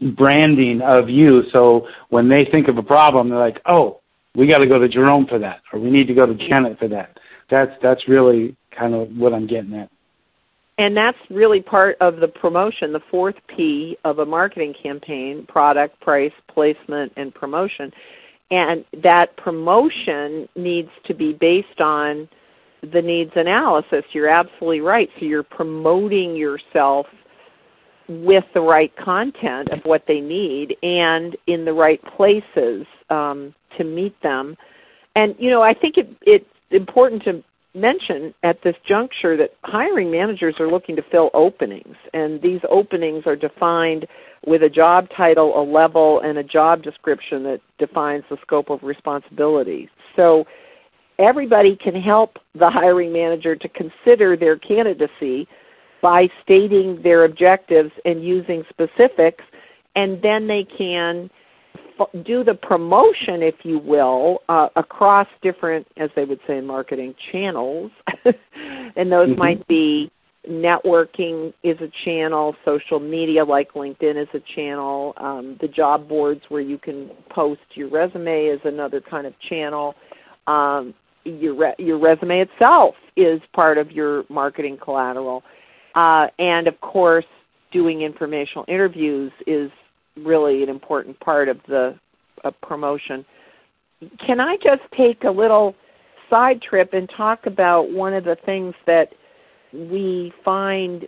[0.00, 1.42] branding of you.
[1.52, 4.00] So when they think of a problem, they're like, "Oh,
[4.34, 6.78] we got to go to Jerome for that, or we need to go to Janet
[6.78, 7.18] for that."
[7.50, 9.90] That's that's really kind of what I'm getting at.
[10.78, 16.00] And that's really part of the promotion, the fourth P of a marketing campaign product,
[16.00, 17.92] price, placement, and promotion.
[18.50, 22.28] And that promotion needs to be based on
[22.92, 24.04] the needs analysis.
[24.12, 25.10] You're absolutely right.
[25.18, 27.06] So you're promoting yourself
[28.10, 33.84] with the right content of what they need and in the right places um, to
[33.84, 34.56] meet them.
[35.14, 40.10] And you know, I think it, it's important to mention at this juncture that hiring
[40.10, 44.06] managers are looking to fill openings, and these openings are defined
[44.44, 48.82] with a job title, a level, and a job description that defines the scope of
[48.82, 49.88] responsibility.
[50.16, 50.46] So
[51.20, 55.46] everybody can help the hiring manager to consider their candidacy
[56.02, 59.44] by stating their objectives and using specifics,
[59.96, 61.30] and then they can
[62.24, 67.14] do the promotion, if you will, uh, across different, as they would say in marketing,
[67.30, 67.90] channels.
[68.24, 69.38] and those mm-hmm.
[69.38, 70.10] might be
[70.48, 76.40] networking is a channel, social media like LinkedIn is a channel, um, the job boards
[76.48, 79.94] where you can post your resume is another kind of channel.
[80.46, 85.44] Um, your re- your resume itself is part of your marketing collateral,
[85.94, 87.24] uh, and of course,
[87.72, 89.70] doing informational interviews is
[90.16, 91.98] really an important part of the
[92.44, 93.24] uh, promotion.
[94.26, 95.74] Can I just take a little
[96.28, 99.08] side trip and talk about one of the things that
[99.72, 101.06] we find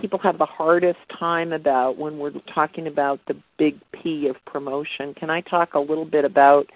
[0.00, 5.14] people have the hardest time about when we're talking about the big P of promotion?
[5.14, 6.66] Can I talk a little bit about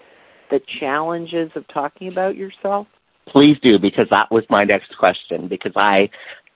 [0.49, 2.87] the challenges of talking about yourself?
[3.27, 5.47] Please do, because that was my next question.
[5.47, 6.09] Because I,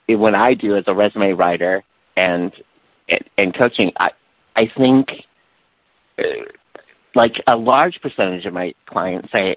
[0.08, 1.84] when I do as a resume writer
[2.18, 2.52] and
[3.38, 4.10] and coaching, I
[4.56, 5.10] I think
[6.20, 6.24] uh,
[7.16, 9.56] like a large percentage of my clients say,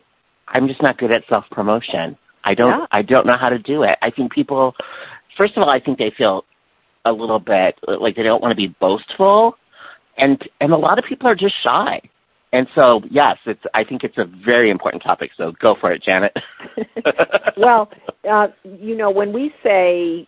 [0.49, 2.17] I'm just not good at self promotion.
[2.45, 2.87] I don't yeah.
[2.93, 3.97] I don't know how to do it.
[4.03, 4.75] I think people
[5.37, 6.45] first of all I think they feel
[7.05, 9.57] a little bit like they don't want to be boastful
[10.19, 12.01] and and a lot of people are just shy.
[12.53, 13.63] And so, yes, it's.
[13.75, 15.33] I think it's a very important topic.
[15.37, 16.35] So go for it, Janet.
[17.57, 17.91] well,
[18.29, 20.27] uh, you know, when we say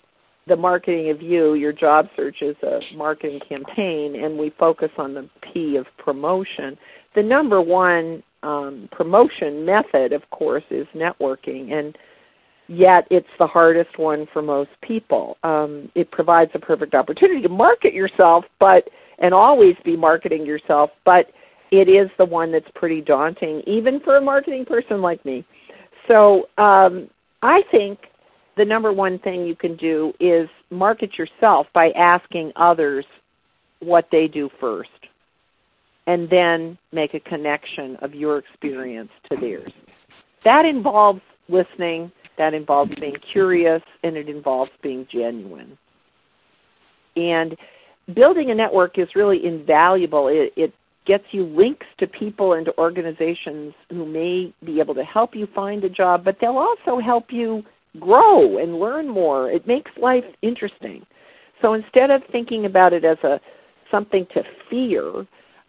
[0.49, 5.15] the marketing of you, your job search is a marketing campaign, and we focus on
[5.15, 6.77] the P of promotion.
[7.15, 11.97] The number one um, promotion method, of course, is networking, and
[12.69, 15.37] yet it's the hardest one for most people.
[15.43, 18.89] Um, it provides a perfect opportunity to market yourself, but
[19.19, 21.33] and always be marketing yourself, but
[21.71, 25.45] it is the one that's pretty daunting, even for a marketing person like me.
[26.11, 27.09] So um,
[27.43, 27.99] I think
[28.59, 33.07] the number one thing you can do is market yourself by asking others
[33.81, 34.91] what they do first
[36.07, 39.73] and then make a connection of your experience to theirs.
[40.45, 45.77] That involves listening, that involves being curious, and it involves being genuine.
[47.15, 47.57] And
[48.15, 50.29] building a network is really invaluable.
[50.29, 50.73] It, it
[51.07, 55.47] gets you links to people and to organizations who may be able to help you
[55.55, 57.63] find a job, but they'll also help you
[57.99, 59.51] grow and learn more.
[59.51, 61.05] It makes life interesting.
[61.61, 63.41] So instead of thinking about it as a
[63.91, 65.27] something to fear,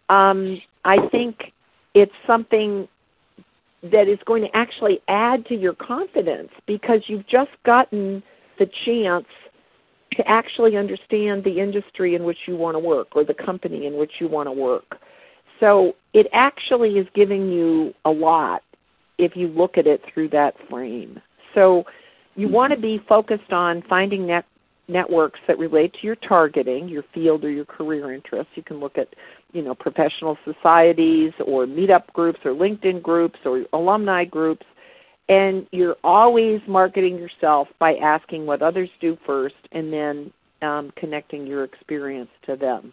[0.08, 1.52] um, I think
[1.94, 2.86] it's something
[3.82, 8.22] that is going to actually add to your confidence because you've just gotten
[8.58, 9.26] the chance
[10.12, 13.96] to actually understand the industry in which you want to work or the company in
[13.96, 14.98] which you want to work.
[15.60, 18.62] So it actually is giving you a lot
[19.18, 21.20] if you look at it through that frame.
[21.54, 21.84] So
[22.40, 24.46] you want to be focused on finding net
[24.88, 28.50] networks that relate to your targeting, your field or your career interests.
[28.56, 29.08] You can look at,
[29.52, 34.66] you know, professional societies or meetup groups or LinkedIn groups or alumni groups.
[35.28, 40.32] And you're always marketing yourself by asking what others do first and then
[40.62, 42.92] um, connecting your experience to them.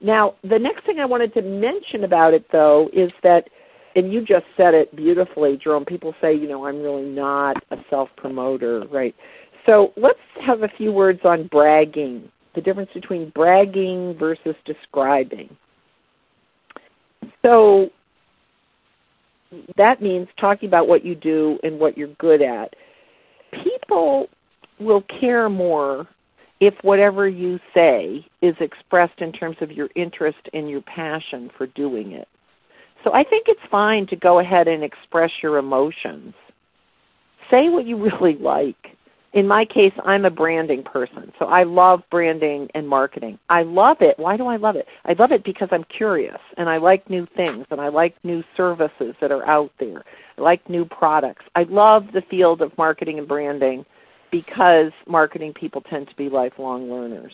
[0.00, 3.48] Now, the next thing I wanted to mention about it, though, is that
[3.96, 5.84] and you just said it beautifully, Jerome.
[5.84, 9.14] People say, you know, I'm really not a self promoter, right?
[9.66, 15.56] So let's have a few words on bragging, the difference between bragging versus describing.
[17.42, 17.90] So
[19.76, 22.74] that means talking about what you do and what you're good at.
[23.62, 24.28] People
[24.80, 26.08] will care more
[26.60, 31.66] if whatever you say is expressed in terms of your interest and your passion for
[31.68, 32.28] doing it.
[33.04, 36.34] So I think it's fine to go ahead and express your emotions.
[37.50, 38.76] Say what you really like.
[39.34, 43.36] In my case, I'm a branding person, so I love branding and marketing.
[43.48, 44.16] I love it.
[44.16, 44.86] Why do I love it?
[45.04, 48.44] I love it because I'm curious and I like new things and I like new
[48.56, 50.04] services that are out there.
[50.38, 51.44] I like new products.
[51.56, 53.84] I love the field of marketing and branding
[54.30, 57.32] because marketing people tend to be lifelong learners.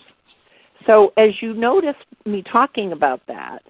[0.87, 3.63] So as you notice me talking about that,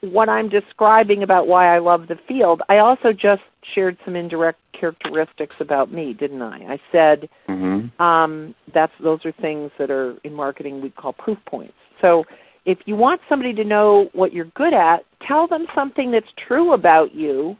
[0.00, 3.42] what I'm describing about why I love the field, I also just
[3.74, 6.74] shared some indirect characteristics about me, didn't I?
[6.74, 8.00] I said mm-hmm.
[8.02, 11.74] um, that's those are things that are in marketing we call proof points.
[12.00, 12.24] So
[12.64, 16.74] if you want somebody to know what you're good at, tell them something that's true
[16.74, 17.56] about you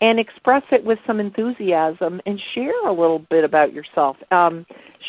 [0.00, 4.16] and express it with some enthusiasm and share a little bit about yourself.
[4.30, 4.66] Um,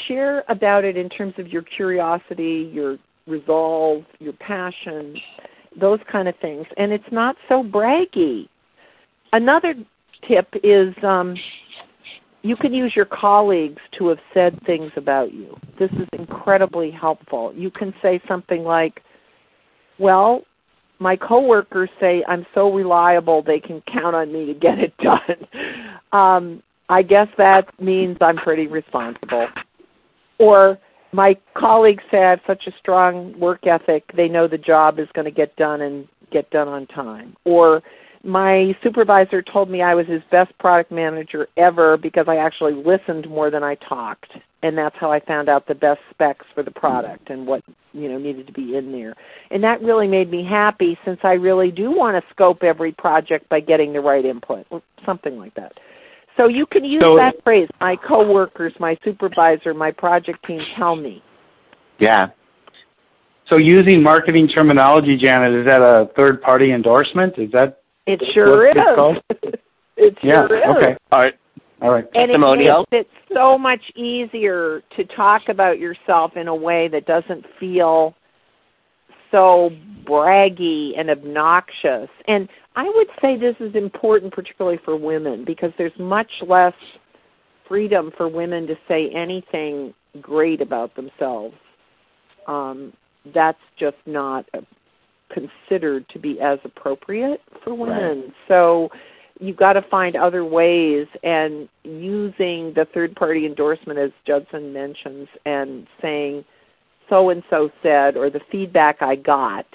[0.07, 5.15] share about it in terms of your curiosity, your resolve, your passion,
[5.79, 6.65] those kind of things.
[6.77, 8.47] And it's not so braggy.
[9.33, 9.73] Another
[10.27, 11.35] tip is um,
[12.41, 15.55] you can use your colleagues to have said things about you.
[15.79, 17.53] This is incredibly helpful.
[17.55, 19.01] You can say something like,
[19.99, 20.43] well,
[20.99, 25.47] my coworkers say I'm so reliable they can count on me to get it done.
[26.11, 29.47] um, I guess that means I'm pretty responsible.
[30.39, 30.77] Or
[31.13, 35.31] my colleagues have such a strong work ethic, they know the job is going to
[35.31, 37.35] get done and get done on time.
[37.45, 37.83] Or
[38.23, 43.29] my supervisor told me I was his best product manager ever because I actually listened
[43.29, 44.31] more than I talked.
[44.63, 48.07] And that's how I found out the best specs for the product and what, you
[48.07, 49.15] know, needed to be in there.
[49.49, 53.49] And that really made me happy since I really do want to scope every project
[53.49, 55.73] by getting the right input, or something like that.
[56.37, 60.95] So you can use so, that phrase, my coworkers, my supervisor, my project team tell
[60.95, 61.21] me.
[61.99, 62.27] Yeah.
[63.47, 67.37] So using marketing terminology, Janet, is that a third party endorsement?
[67.37, 68.75] Is that It sure is.
[69.97, 70.69] it sure yeah.
[70.69, 70.75] is.
[70.75, 70.97] Okay.
[71.11, 71.33] All right.
[71.81, 72.05] All right.
[72.13, 77.05] And it makes it so much easier to talk about yourself in a way that
[77.05, 78.15] doesn't feel
[79.31, 79.71] so
[80.05, 82.09] braggy and obnoxious.
[82.27, 86.73] And I would say this is important, particularly for women, because there's much less
[87.67, 91.55] freedom for women to say anything great about themselves.
[92.47, 92.93] Um,
[93.33, 94.45] that's just not
[95.31, 98.21] considered to be as appropriate for women.
[98.21, 98.33] Right.
[98.47, 98.89] So
[99.39, 105.27] you've got to find other ways and using the third party endorsement as Judson mentions
[105.45, 106.45] and saying
[107.09, 109.65] so and so said or the feedback I got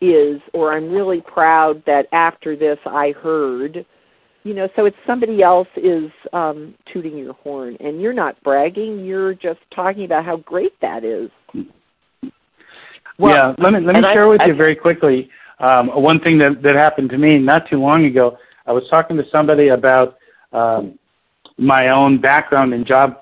[0.00, 3.84] is or I'm really proud that after this I heard
[4.42, 7.76] you know so it's somebody else is um tooting your horn.
[7.80, 11.30] And you're not bragging you're just talking about how great that is.
[13.18, 15.28] Well, yeah let me let me share I, with I, you very quickly
[15.58, 18.38] um one thing that that happened to me not too long ago.
[18.66, 20.16] I was talking to somebody about
[20.52, 20.98] um
[21.58, 23.20] my own background in job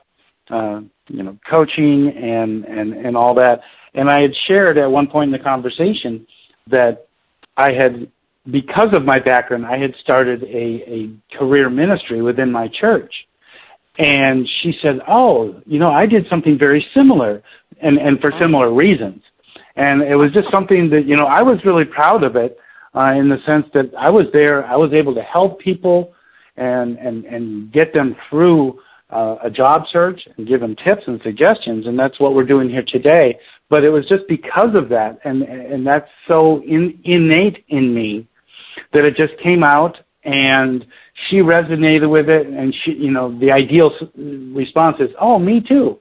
[0.50, 3.60] uh you know coaching and and and all that.
[3.94, 6.24] And i had shared at one point in the conversation
[6.70, 7.06] that
[7.56, 8.08] i had
[8.50, 13.12] because of my background, I had started a, a career ministry within my church.
[13.98, 17.42] And she said, Oh, you know, I did something very similar
[17.82, 19.22] and, and for similar reasons.
[19.76, 22.58] And it was just something that, you know, I was really proud of it
[22.94, 26.14] uh, in the sense that I was there, I was able to help people
[26.56, 31.20] and, and, and get them through uh, a job search and give them tips and
[31.22, 31.86] suggestions.
[31.86, 33.38] And that's what we're doing here today.
[33.70, 38.26] But it was just because of that, and, and that's so in, innate in me
[38.92, 40.86] that it just came out and
[41.28, 43.90] she resonated with it and she you know the ideal
[44.54, 45.98] response is oh me too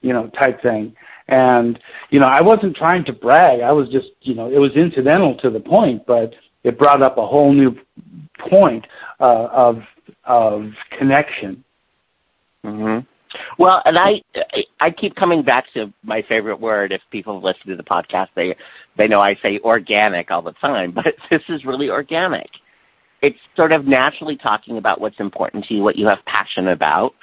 [0.00, 0.94] you know type thing.
[1.28, 1.78] And
[2.10, 3.60] you know i wasn't trying to brag.
[3.60, 7.18] I was just you know it was incidental to the point but it brought up
[7.18, 7.76] a whole new
[8.50, 8.86] point
[9.20, 9.82] uh, of
[10.24, 11.64] of connection.
[12.64, 13.06] Mhm
[13.58, 14.22] well, and I
[14.80, 16.92] I keep coming back to my favorite word.
[16.92, 18.54] If people listen to the podcast, they
[18.96, 22.48] they know I say organic all the time, but this is really organic.
[23.22, 27.14] It's sort of naturally talking about what's important to you, what you have passion about,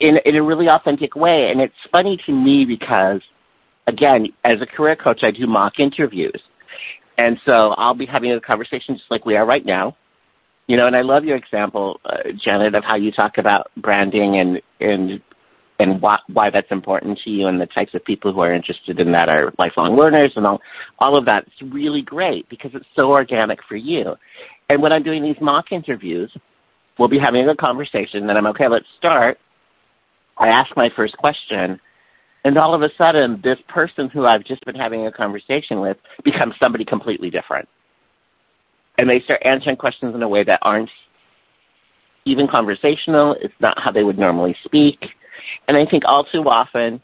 [0.00, 1.50] in in a really authentic way.
[1.50, 3.20] And it's funny to me because,
[3.86, 6.40] again, as a career coach, I do mock interviews,
[7.18, 9.96] and so I'll be having a conversation just like we are right now
[10.66, 14.38] you know, and I love your example, uh, Janet, of how you talk about branding
[14.38, 15.20] and and
[15.78, 18.98] and why, why that's important to you and the types of people who are interested
[18.98, 20.60] in that are lifelong learners and all
[20.98, 21.44] all of that.
[21.46, 24.16] It's really great because it's so organic for you.
[24.68, 26.34] And when I'm doing these mock interviews,
[26.98, 28.68] we'll be having a conversation, and I'm okay.
[28.68, 29.38] Let's start.
[30.38, 31.80] I ask my first question,
[32.44, 35.96] and all of a sudden, this person who I've just been having a conversation with
[36.24, 37.68] becomes somebody completely different
[38.98, 40.90] and they start answering questions in a way that aren't
[42.24, 43.36] even conversational.
[43.40, 44.98] It's not how they would normally speak.
[45.68, 47.00] And I think all too often,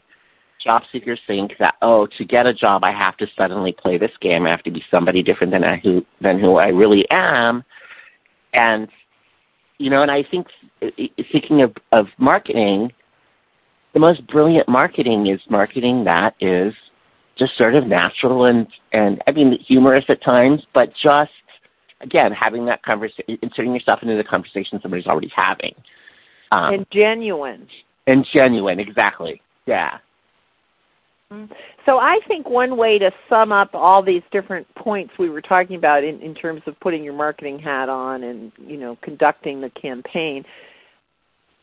[0.63, 4.11] job seekers think that oh, to get a job, I have to suddenly play this
[4.21, 4.45] game.
[4.45, 7.63] I have to be somebody different than I who than who I really am.
[8.53, 8.87] And
[9.77, 10.47] you know, and I think
[10.81, 12.91] eh, eh, thinking of of marketing,
[13.93, 16.73] the most brilliant marketing is marketing that is
[17.37, 21.31] just sort of natural and and I mean humorous at times, but just
[22.03, 25.73] again, having that conversation, inserting yourself into the conversation somebody's already having.
[26.51, 27.67] Um, and genuine.
[28.05, 29.41] And genuine, exactly.
[29.65, 29.97] Yeah.
[31.31, 31.51] Mm-hmm.
[31.85, 35.75] So I think one way to sum up all these different points we were talking
[35.75, 39.69] about in, in terms of putting your marketing hat on and you know conducting the
[39.69, 40.43] campaign,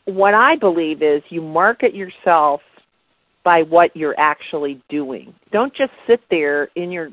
[0.06, 2.62] what I believe is you market yourself
[3.44, 5.34] by what you're actually doing.
[5.52, 7.10] Don't just sit there in your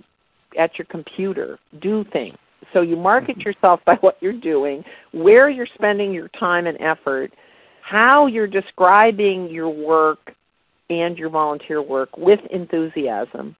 [0.58, 1.60] at your computer.
[1.82, 2.38] Do things.
[2.74, 7.32] So you market yourself by what you're doing, where you're spending your time and effort,
[7.82, 10.34] how you're describing your work
[10.90, 13.56] and your volunteer work with enthusiasm.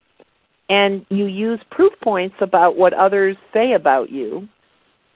[0.70, 4.48] And you use proof points about what others say about you.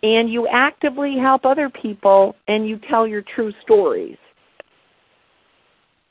[0.04, 4.18] And you actively help other people and you tell your true stories.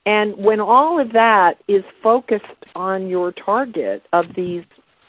[0.07, 4.65] And when all of that is focused on your target of these,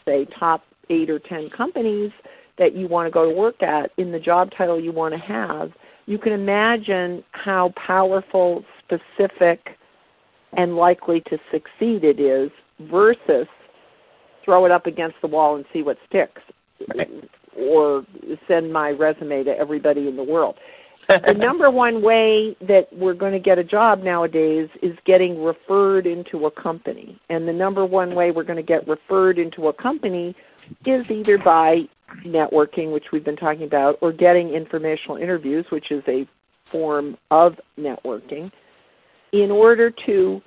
[0.06, 2.12] say, top eight or ten companies,
[2.58, 5.20] that you want to go to work at in the job title you want to
[5.20, 5.72] have,
[6.06, 9.78] you can imagine how powerful, specific,
[10.54, 13.48] and likely to succeed it is versus
[14.44, 16.42] throw it up against the wall and see what sticks
[17.58, 18.06] or
[18.48, 20.58] send my resume to everybody in the world.
[21.08, 26.06] the number one way that we're going to get a job nowadays is getting referred
[26.08, 27.20] into a company.
[27.30, 30.36] And the number one way we're going to get referred into a company
[30.86, 31.82] is either by
[32.26, 36.28] networking, which we've been talking about, or getting informational interviews, which is a
[36.72, 38.52] form of networking,
[39.34, 40.42] in order to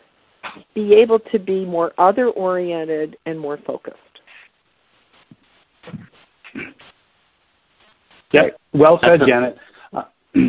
[0.74, 3.98] be able to be more other oriented and more focused.
[8.32, 9.56] Yep, well said, Janet.
[9.92, 10.02] Uh,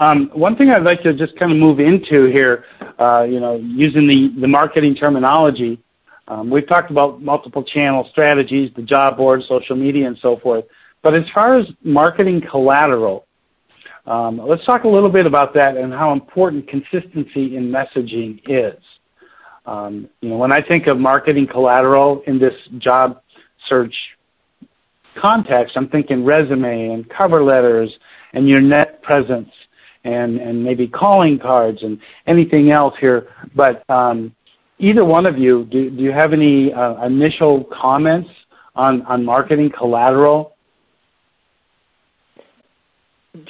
[0.00, 2.64] um, one thing I'd like to just kind of move into here,
[2.98, 5.80] uh, you know, using the, the marketing terminology,
[6.28, 10.64] um, we've talked about multiple channel strategies, the job board, social media, and so forth.
[11.02, 13.18] But as far as marketing collateral,
[14.16, 18.80] Um, let's talk a little bit about that and how important consistency in messaging is.
[19.66, 23.06] Um, you know, when I think of marketing collateral in this job
[23.68, 23.94] search
[25.20, 27.90] context, I'm thinking resume and cover letters
[28.32, 29.52] and your net presence
[30.04, 33.20] and, and maybe calling cards and anything else here.
[33.54, 34.32] But um,
[34.78, 38.28] either one of you, do, do you have any uh, initial comments
[38.74, 40.54] on, on marketing collateral?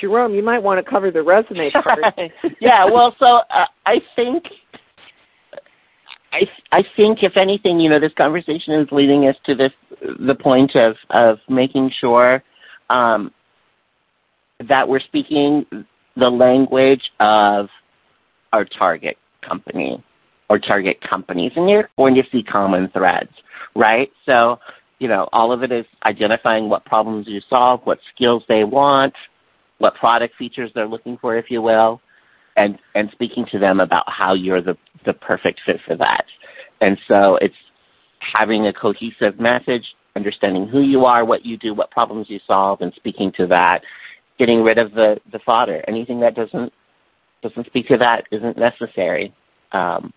[0.01, 2.31] Jerome, you might want to cover the resume part.
[2.61, 4.45] yeah, well, so uh, I think
[6.33, 6.41] I
[6.73, 9.73] I think if anything, you know, this conversation is leading us to this
[10.21, 12.43] the point of of making sure
[12.91, 13.33] um,
[14.69, 15.65] that we're speaking
[16.17, 17.69] the language of
[18.53, 19.17] our target
[19.47, 20.03] company
[20.51, 23.31] or target companies, and you're going to see common threads,
[23.75, 24.11] right?
[24.29, 24.59] So,
[24.99, 29.15] you know, all of it is identifying what problems you solve, what skills they want,
[29.79, 32.01] what product features they're looking for, if you will,
[32.57, 34.77] and and speaking to them about how you're the
[35.07, 36.25] the perfect fit for that.
[36.81, 37.55] And so it's
[38.37, 39.85] having a cohesive message,
[40.17, 43.81] understanding who you are, what you do, what problems you solve, and speaking to that.
[44.39, 45.85] Getting rid of the the fodder.
[45.89, 46.73] Anything that doesn't
[47.43, 49.35] doesn't speak to that isn't necessary.
[49.73, 50.13] Um,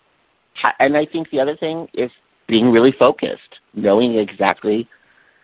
[0.79, 2.11] and I think the other thing is
[2.47, 4.87] being really focused, knowing exactly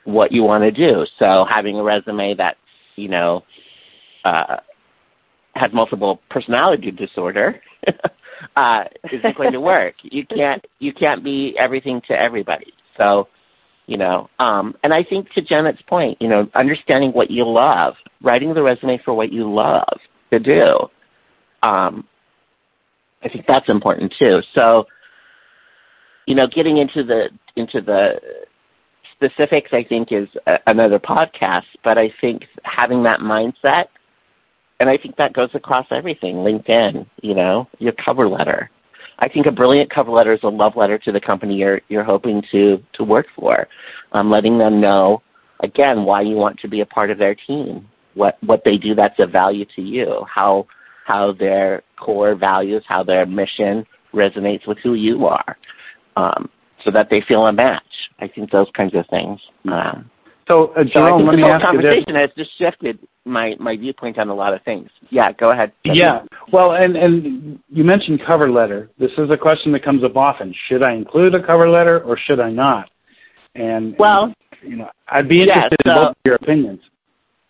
[0.03, 1.05] what you want to do.
[1.19, 2.57] So having a resume that
[2.95, 3.43] you know
[4.25, 4.57] uh,
[5.55, 7.61] has multiple personality disorder
[8.55, 9.95] uh, isn't going to work.
[10.03, 12.73] You can't you can't be everything to everybody.
[12.97, 13.27] So,
[13.85, 17.93] you know, um, and I think to Janet's point, you know, understanding what you love,
[18.21, 19.99] writing the resume for what you love
[20.31, 20.63] to do.
[21.63, 22.07] Um,
[23.23, 24.41] I think that's important too.
[24.57, 24.85] So,
[26.27, 28.19] you know, getting into the into the
[29.15, 31.65] specifics, I think, is a, another podcast.
[31.83, 33.85] But I think having that mindset
[34.79, 36.35] and I think that goes across everything.
[36.35, 38.69] LinkedIn, you know, your cover letter.
[39.19, 42.03] I think a brilliant cover letter is a love letter to the company you're you're
[42.03, 43.67] hoping to to work for,
[44.11, 45.23] um, letting them know
[45.61, 48.93] again why you want to be a part of their team, what what they do
[48.93, 50.67] that's of value to you, how
[51.05, 55.57] how their core values, how their mission resonates with who you are,
[56.17, 56.49] um,
[56.83, 57.83] so that they feel a match.
[58.19, 59.39] I think those kinds of things.
[59.65, 60.09] Um,
[60.49, 61.93] so, uh, Jerome, so let me ask you this.
[61.93, 64.89] conversation has just shifted my my viewpoint on a lot of things.
[65.09, 65.73] Yeah, go ahead.
[65.83, 66.21] Yeah,
[66.53, 68.89] well, and and you mentioned cover letter.
[68.97, 70.53] This is a question that comes up often.
[70.69, 72.89] Should I include a cover letter or should I not?
[73.55, 76.79] And well, you know, I'd be interested yeah, so, in both your opinions.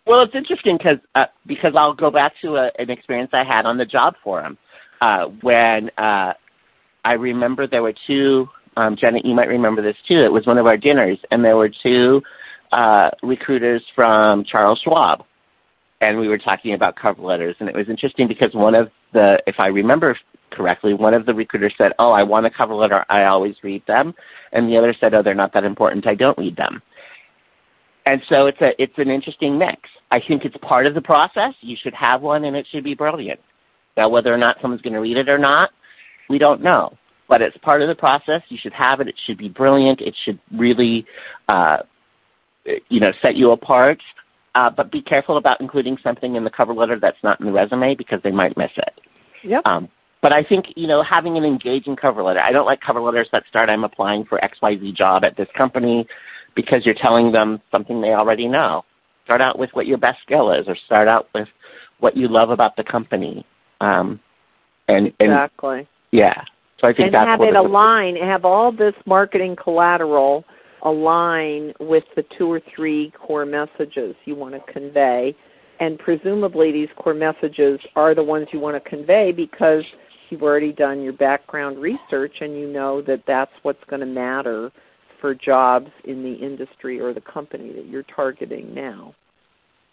[0.06, 3.64] Well, it's interesting because uh, because I'll go back to a, an experience I had
[3.66, 4.58] on the job forum
[5.00, 6.32] uh, when uh,
[7.04, 8.48] I remember there were two.
[8.78, 10.20] Um, Janet, you might remember this too.
[10.24, 12.22] It was one of our dinners, and there were two
[12.70, 15.24] uh, recruiters from Charles Schwab,
[16.00, 17.56] and we were talking about cover letters.
[17.58, 20.16] And it was interesting because one of the, if I remember
[20.52, 23.04] correctly, one of the recruiters said, "Oh, I want a cover letter.
[23.10, 24.14] I always read them,"
[24.52, 26.06] and the other said, "Oh, they're not that important.
[26.06, 26.80] I don't read them."
[28.06, 29.80] And so it's a it's an interesting mix.
[30.12, 31.54] I think it's part of the process.
[31.62, 33.40] You should have one, and it should be brilliant.
[33.96, 35.70] Now, whether or not someone's going to read it or not,
[36.30, 36.96] we don't know.
[37.28, 38.42] But it's part of the process.
[38.48, 39.08] You should have it.
[39.08, 40.00] It should be brilliant.
[40.00, 41.06] It should really
[41.48, 41.78] uh,
[42.88, 44.00] you know, set you apart.
[44.54, 47.52] Uh, but be careful about including something in the cover letter that's not in the
[47.52, 49.00] resume because they might miss it.
[49.44, 49.62] Yep.
[49.66, 49.88] Um,
[50.20, 52.40] but I think, you know, having an engaging cover letter.
[52.42, 56.06] I don't like cover letters that start, I'm applying for XYZ job at this company
[56.56, 58.84] because you're telling them something they already know.
[59.26, 61.46] Start out with what your best skill is or start out with
[62.00, 63.46] what you love about the company.
[63.80, 64.18] Um,
[64.88, 65.86] and, and exactly.
[66.10, 66.42] Yeah.
[66.80, 70.44] So I think and that's have it align, have all this marketing collateral–
[70.82, 75.34] align with the two or three core messages you want to convey.
[75.80, 79.84] And presumably, these core messages are the ones you want to convey because
[80.30, 84.70] you've already done your background research and you know that that's what's going to matter
[85.20, 89.14] for jobs in the industry or the company that you're targeting now.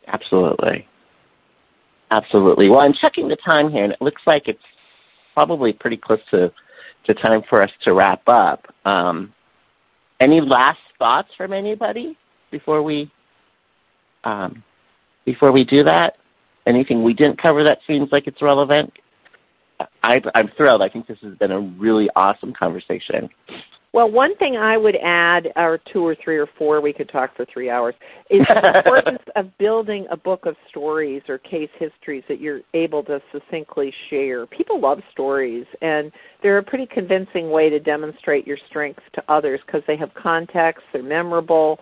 [0.07, 0.87] Absolutely.
[2.11, 2.69] Absolutely.
[2.69, 4.59] Well, I'm checking the time here, and it looks like it's
[5.33, 6.51] probably pretty close to,
[7.05, 8.65] to time for us to wrap up.
[8.85, 9.33] Um,
[10.19, 12.17] any last thoughts from anybody
[12.51, 13.11] before we
[14.23, 14.63] um,
[15.25, 16.17] before we do that?
[16.67, 18.91] Anything we didn't cover that seems like it's relevant?
[20.03, 20.81] I, I'm thrilled.
[20.81, 23.29] I think this has been a really awesome conversation.
[23.95, 27.33] Well, one thing I would add, or two or three or four, we could talk
[27.33, 27.95] for three hours,
[28.29, 33.03] is the importance of building a book of stories or case histories that you're able
[33.03, 34.47] to succinctly share.
[34.47, 36.11] People love stories, and
[36.43, 40.83] they're a pretty convincing way to demonstrate your strengths to others because they have context,
[40.91, 41.79] they're memorable.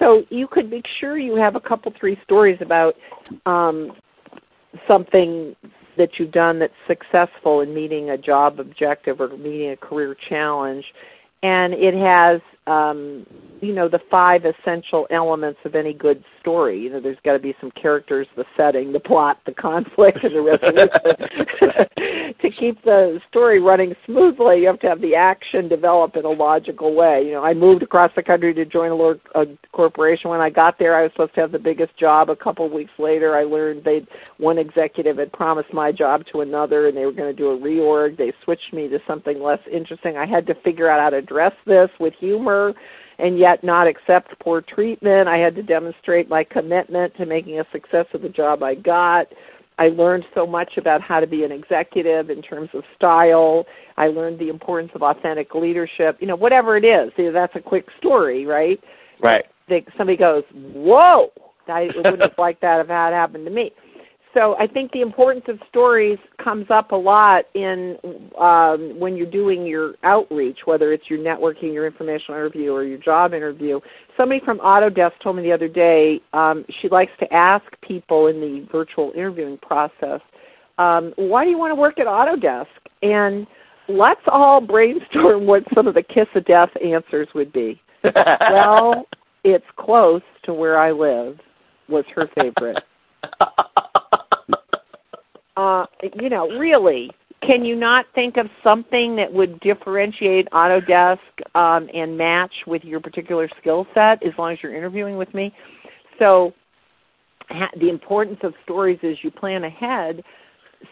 [0.00, 2.96] So you could make sure you have a couple, three stories about
[3.46, 3.92] um,
[4.90, 5.54] something
[5.96, 10.84] that you've done that's successful in meeting a job objective or meeting a career challenge
[11.42, 13.26] and it has um,
[13.60, 16.80] you know the five essential elements of any good story.
[16.80, 20.34] You know, there's got to be some characters, the setting, the plot, the conflict, and
[20.34, 20.88] the resolution.
[22.40, 26.30] to keep the story running smoothly, you have to have the action develop in a
[26.30, 27.22] logical way.
[27.24, 30.30] You know, I moved across the country to join a, a corporation.
[30.30, 32.30] When I got there, I was supposed to have the biggest job.
[32.30, 34.06] A couple weeks later, I learned they
[34.38, 37.58] one executive had promised my job to another, and they were going to do a
[37.58, 38.16] reorg.
[38.16, 40.16] They switched me to something less interesting.
[40.16, 42.74] I had to figure out how to address this with humor
[43.18, 45.28] and yet not accept poor treatment.
[45.28, 49.28] I had to demonstrate my commitment to making a success of the job I got.
[49.78, 53.64] I learned so much about how to be an executive in terms of style.
[53.96, 56.18] I learned the importance of authentic leadership.
[56.20, 58.78] You know, whatever it is, you know, that's a quick story, right?
[59.20, 59.44] Right.
[59.68, 61.30] They, somebody goes, "Whoa!"
[61.68, 63.72] I wouldn't have liked that if that happened to me
[64.34, 67.98] so I think the importance of stories comes up a lot in
[68.38, 72.98] um, when you're doing your outreach, whether it's your networking, your informational interview, or your
[72.98, 73.78] job interview.
[74.16, 78.40] Somebody from Autodesk told me the other day um, she likes to ask people in
[78.40, 80.20] the virtual interviewing process,
[80.78, 82.66] um, "Why do you want to work at Autodesk?"
[83.02, 83.46] And
[83.86, 87.80] let's all brainstorm what some of the kiss of death answers would be.
[88.02, 89.06] well,
[89.44, 91.38] it's close to where I live.
[91.88, 92.82] Was her favorite.
[95.56, 95.86] uh,
[96.20, 97.10] you know, really,
[97.46, 101.18] can you not think of something that would differentiate Autodesk
[101.54, 105.52] um, and match with your particular skill set as long as you're interviewing with me?
[106.18, 106.52] So,
[107.48, 110.22] ha- the importance of stories is you plan ahead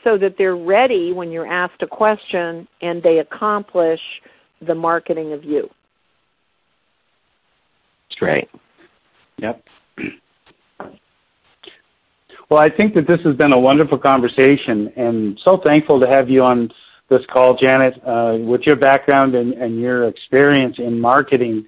[0.04, 4.00] so that they're ready when you're asked a question and they accomplish
[4.66, 5.68] the marketing of you.
[8.08, 8.48] That's great.
[9.38, 9.62] Yep.
[12.50, 16.28] Well, I think that this has been a wonderful conversation, and so thankful to have
[16.28, 16.68] you on
[17.08, 21.64] this call, Janet, uh, with your background and, and your experience in marketing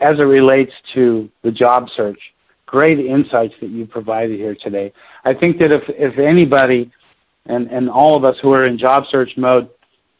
[0.00, 2.20] as it relates to the job search.
[2.66, 4.92] Great insights that you provided here today.
[5.24, 6.92] I think that if, if anybody
[7.46, 9.70] and, and all of us who are in job search mode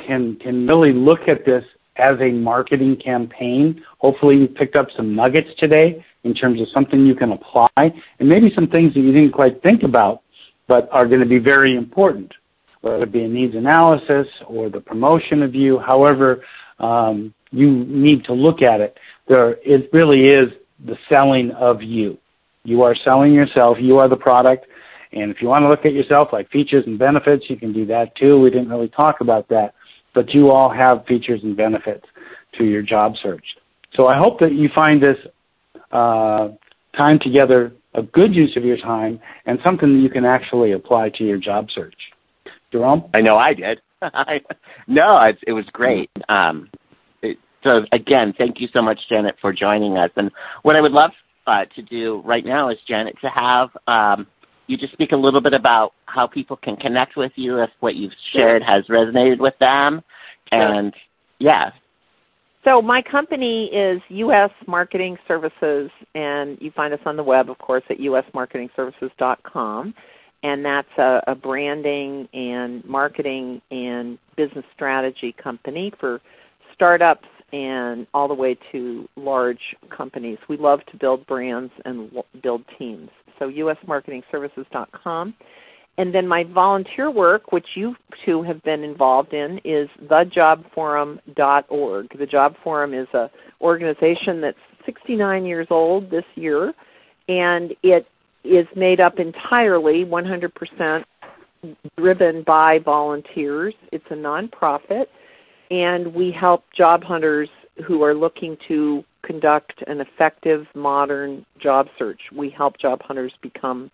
[0.06, 1.64] can, can really look at this
[1.96, 7.06] as a marketing campaign, hopefully you picked up some nuggets today in terms of something
[7.06, 10.22] you can apply and maybe some things that you didn't quite think about
[10.66, 12.32] but are going to be very important,
[12.82, 16.44] whether it be a needs analysis or the promotion of you, however
[16.78, 18.96] um, you need to look at it.
[19.28, 20.48] There, it really is
[20.84, 22.18] the selling of you.
[22.64, 23.78] You are selling yourself.
[23.80, 24.66] You are the product.
[25.12, 27.86] And if you want to look at yourself like features and benefits, you can do
[27.86, 28.38] that too.
[28.38, 29.74] We didn't really talk about that.
[30.14, 32.04] But you all have features and benefits
[32.58, 33.44] to your job search.
[33.94, 35.16] So I hope that you find this
[35.92, 36.48] uh,
[36.96, 41.10] time together a good use of your time and something that you can actually apply
[41.10, 41.94] to your job search.
[42.70, 43.10] Jerome?
[43.14, 43.80] I know I did.
[44.86, 46.10] no, it, it was great.
[46.28, 46.68] Um,
[47.22, 50.10] it, so again, thank you so much, Janet, for joining us.
[50.16, 50.30] And
[50.62, 51.10] what I would love
[51.46, 54.26] uh, to do right now is, Janet, to have um,
[54.66, 57.96] you just speak a little bit about how people can connect with you if what
[57.96, 60.02] you've shared has resonated with them.
[60.52, 60.94] And
[61.38, 61.70] yeah,
[62.68, 64.50] so my company is U.S.
[64.66, 69.94] Marketing Services, and you find us on the web, of course, at usmarketingservices.com.
[70.42, 76.20] And that's a, a branding and marketing and business strategy company for
[76.74, 80.38] startups and all the way to large companies.
[80.48, 82.10] We love to build brands and
[82.42, 83.08] build teams.
[83.38, 85.34] So usmarketingservices.com.
[85.98, 92.18] And then my volunteer work, which you two have been involved in, is thejobforum.org.
[92.18, 93.28] The Job Forum is an
[93.60, 96.72] organization that's 69 years old this year,
[97.28, 98.06] and it
[98.44, 101.04] is made up entirely 100%
[101.98, 103.74] driven by volunteers.
[103.90, 105.06] It's a nonprofit,
[105.72, 107.48] and we help job hunters
[107.86, 112.20] who are looking to conduct an effective modern job search.
[112.34, 113.90] We help job hunters become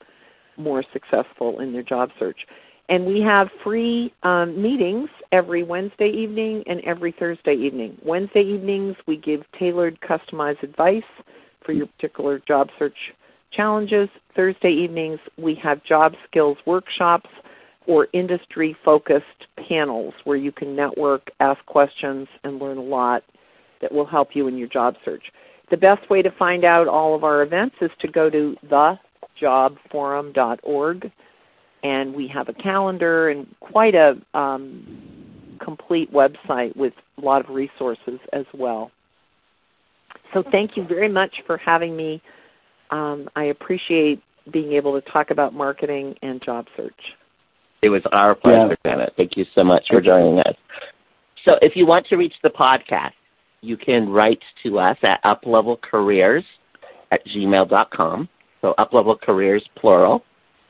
[0.57, 2.39] more successful in their job search.
[2.89, 7.97] And we have free um, meetings every Wednesday evening and every Thursday evening.
[8.05, 11.03] Wednesday evenings, we give tailored, customized advice
[11.65, 12.97] for your particular job search
[13.53, 14.09] challenges.
[14.37, 17.31] Thursday evenings, we have job skills workshops
[17.87, 23.23] or industry focused panels where you can network, ask questions, and learn a lot
[23.81, 25.25] that will help you in your job search.
[25.71, 28.99] The best way to find out all of our events is to go to the
[29.41, 31.11] jobforum.org,
[31.83, 37.55] and we have a calendar and quite a um, complete website with a lot of
[37.55, 38.91] resources as well.
[40.33, 42.23] So thank you very much for having me.
[42.91, 44.23] Um, I appreciate
[44.53, 46.93] being able to talk about marketing and job search.
[47.83, 48.93] It was our pleasure, yeah.
[48.93, 49.13] Janet.
[49.17, 50.55] Thank you so much for joining us.
[51.47, 53.13] So if you want to reach the podcast,
[53.61, 56.45] you can write to us at uplevelcareers
[57.13, 58.29] at gmail.com.
[58.65, 60.25] So uplevelcareers, plural,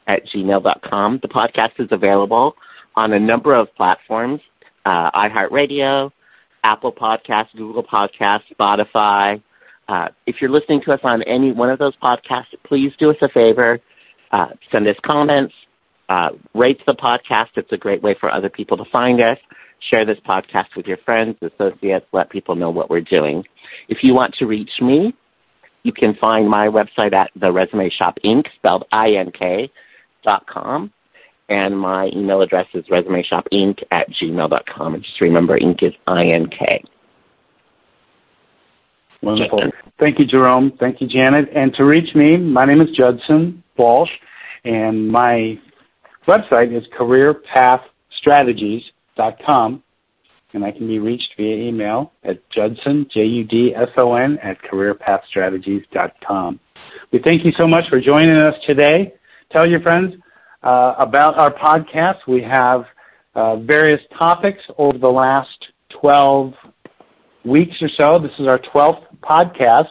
[0.09, 1.20] at gmail.com.
[1.22, 2.57] The podcast is available
[2.97, 4.40] on a number of platforms,
[4.84, 6.11] uh, iHeartRadio,
[6.64, 9.40] Apple Podcasts, Google Podcasts, Spotify.
[9.86, 13.16] Uh, if you're listening to us on any one of those podcasts, please do us
[13.22, 13.78] a favor.
[14.32, 15.55] Uh, send us comments,
[16.09, 17.51] uh, rate the podcast.
[17.55, 19.38] It's a great way for other people to find us.
[19.92, 23.45] Share this podcast with your friends, associates, let people know what we're doing.
[23.88, 25.14] If you want to reach me,
[25.85, 29.70] you can find my website at the Resume Shop Ink., spelled I-N-K,
[30.24, 30.93] dot com.
[31.49, 34.95] And my email address is resume shop ink at gmail dot com.
[34.95, 35.82] And just remember, Ink.
[35.82, 36.82] is I-N-K.
[39.20, 39.70] Wonderful.
[40.01, 40.72] Thank you, Jerome.
[40.80, 41.51] Thank you, Janet.
[41.55, 44.09] And to reach me, my name is Judson Walsh,
[44.64, 45.61] and my
[46.26, 49.82] website is careerpathstrategies.com,
[50.55, 56.61] and I can be reached via email at Judson, J-U-D-S-O-N, at careerpathstrategies.com.
[57.12, 59.14] We thank you so much for joining us today.
[59.52, 60.14] Tell your friends
[60.62, 62.18] uh, about our podcast.
[62.26, 62.84] We have
[63.34, 65.66] uh, various topics over the last
[66.00, 66.55] 12
[67.44, 68.18] weeks or so.
[68.18, 69.90] This is our 12th podcast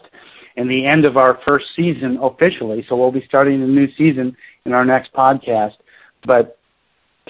[0.56, 2.86] and the end of our first season officially.
[2.88, 4.36] So we'll be starting a new season
[4.66, 5.74] in our next podcast.
[6.26, 6.58] But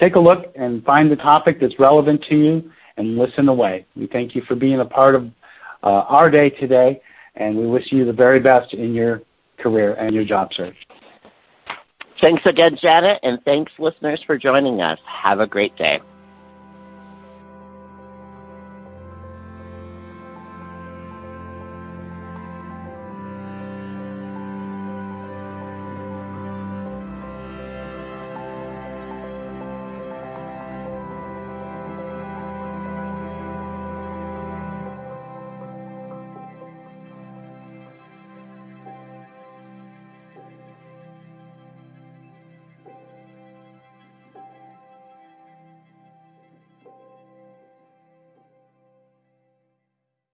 [0.00, 3.86] take a look and find the topic that's relevant to you and listen away.
[3.96, 5.26] We thank you for being a part of
[5.82, 7.00] uh, our day today,
[7.36, 9.22] and we wish you the very best in your
[9.58, 10.76] career and your job search.
[12.22, 14.98] Thanks again, Janet, and thanks, listeners, for joining us.
[15.24, 16.00] Have a great day.